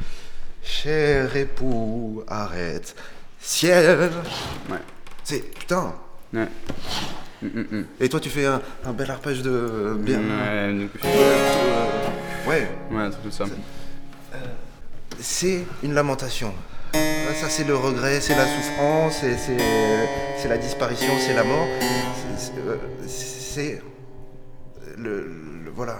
[0.62, 2.94] cher époux, arrête,
[3.40, 4.10] ciel.
[4.70, 4.78] Ouais.
[5.24, 5.94] C'est putain.
[6.32, 6.48] Ouais.
[7.42, 7.84] Mm, mm, mm.
[8.00, 10.18] Et toi, tu fais un, un bel arpège de bien.
[10.18, 10.86] Ouais, Euh,
[12.48, 12.68] ouais.
[12.90, 13.44] Ouais, un truc ça.
[15.20, 16.52] C'est une lamentation.
[17.40, 21.66] Ça, c'est le regret, c'est la souffrance, c'est- la disparition, c'est la mort.
[22.36, 22.76] C'est- euh,
[23.06, 23.82] C'est
[24.98, 25.20] le,
[25.64, 25.98] le- voilà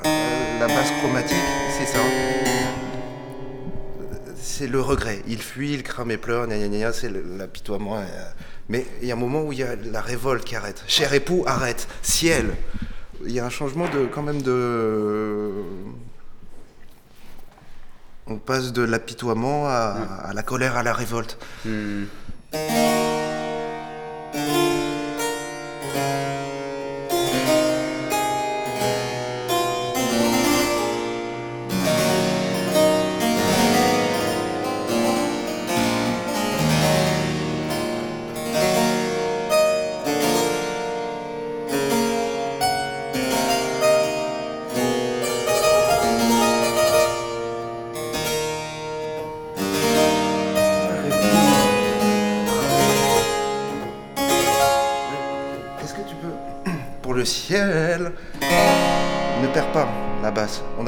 [0.60, 1.36] la base chromatique,
[1.78, 1.98] c'est ça.
[4.36, 5.22] C'est le regret.
[5.28, 6.46] Il fuit, il crame et pleure,
[6.92, 7.96] c'est l'apitoiement.
[7.98, 8.02] euh,
[8.68, 10.84] Mais il y a un moment où il y a la révolte qui arrête.
[10.88, 11.88] Cher époux, arrête.
[12.02, 12.50] Ciel.
[13.24, 15.50] Il y a un changement de, quand même de.
[18.26, 21.38] On passe de l'apitoiement à, à la colère, à la révolte.
[21.64, 22.04] Hmm.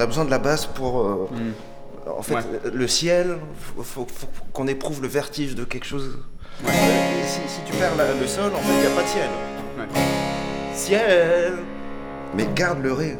[0.05, 1.01] A besoin de la basse pour.
[1.01, 1.29] euh,
[2.07, 2.43] En fait, Ouais.
[2.73, 3.39] le ciel,
[3.77, 6.19] faut, faut- faut qu'on éprouve le vertige de quelque chose.
[6.63, 6.69] Et
[7.27, 9.31] si, si tu perds la- le sol, en fait, il n'y a pas de ciel.
[10.75, 11.53] Ciel
[12.37, 13.17] Mais garde le ré.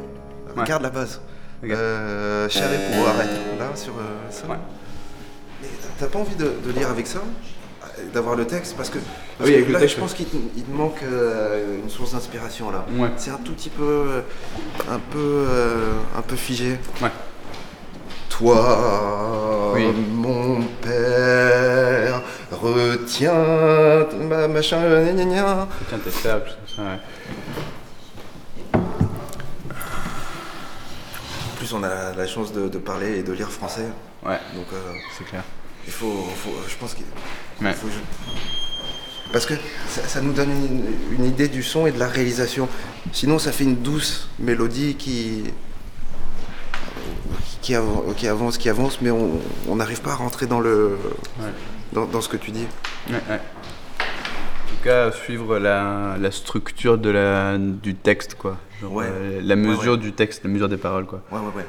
[0.67, 1.21] Garde la basse.
[1.65, 3.31] Euh, époux, arrête.
[3.59, 4.45] Là, sur euh, ça.
[4.49, 5.69] Mais
[5.99, 7.21] t'as pas envie de, de lire avec ça?
[8.13, 8.99] D'avoir le texte Parce que,
[9.39, 10.37] parce Oui, que avec le là, texte, je pense qu'il te,
[10.71, 12.85] manque euh, une source d'inspiration là.
[12.97, 13.11] Ouais.
[13.17, 13.83] C'est un tout petit peu.
[13.83, 14.21] euh,
[14.91, 15.19] un peu.
[15.49, 16.79] euh, un peu figé.
[17.03, 17.11] Ouais.
[18.29, 19.87] Toi, Oui.
[20.13, 25.69] mon père, retiens ma machin, gna gna gna.
[25.89, 26.99] Tiens, tes faibles, ça, ouais.
[31.53, 33.87] En plus, on a la, la chance de, de parler et de lire français.
[34.27, 34.39] Ouais.
[34.55, 35.43] Donc, euh, c'est clair.
[35.87, 37.05] Il faut, faut- je pense qu'il
[37.63, 37.73] Ouais.
[37.73, 39.55] faut que- parce que
[39.89, 40.85] ça, ça nous donne une,
[41.19, 42.69] une idée du son et de la réalisation.
[43.13, 45.45] Sinon, ça fait une douce mélodie qui
[47.63, 50.99] qui, av- qui avance, qui avance, mais on n'arrive pas à rentrer dans le
[51.93, 52.67] dans, dans ce que tu dis.
[53.09, 53.37] Ouais, ouais.
[54.01, 58.59] En tout cas, suivre la, la structure de la, du texte, quoi.
[58.83, 59.07] Genre, Ouais.
[59.09, 59.99] euh, la mesure ouais.
[59.99, 61.23] du texte, la mesure des paroles, quoi.
[61.33, 61.45] Ouais, ouais.
[61.57, 61.67] Ouais.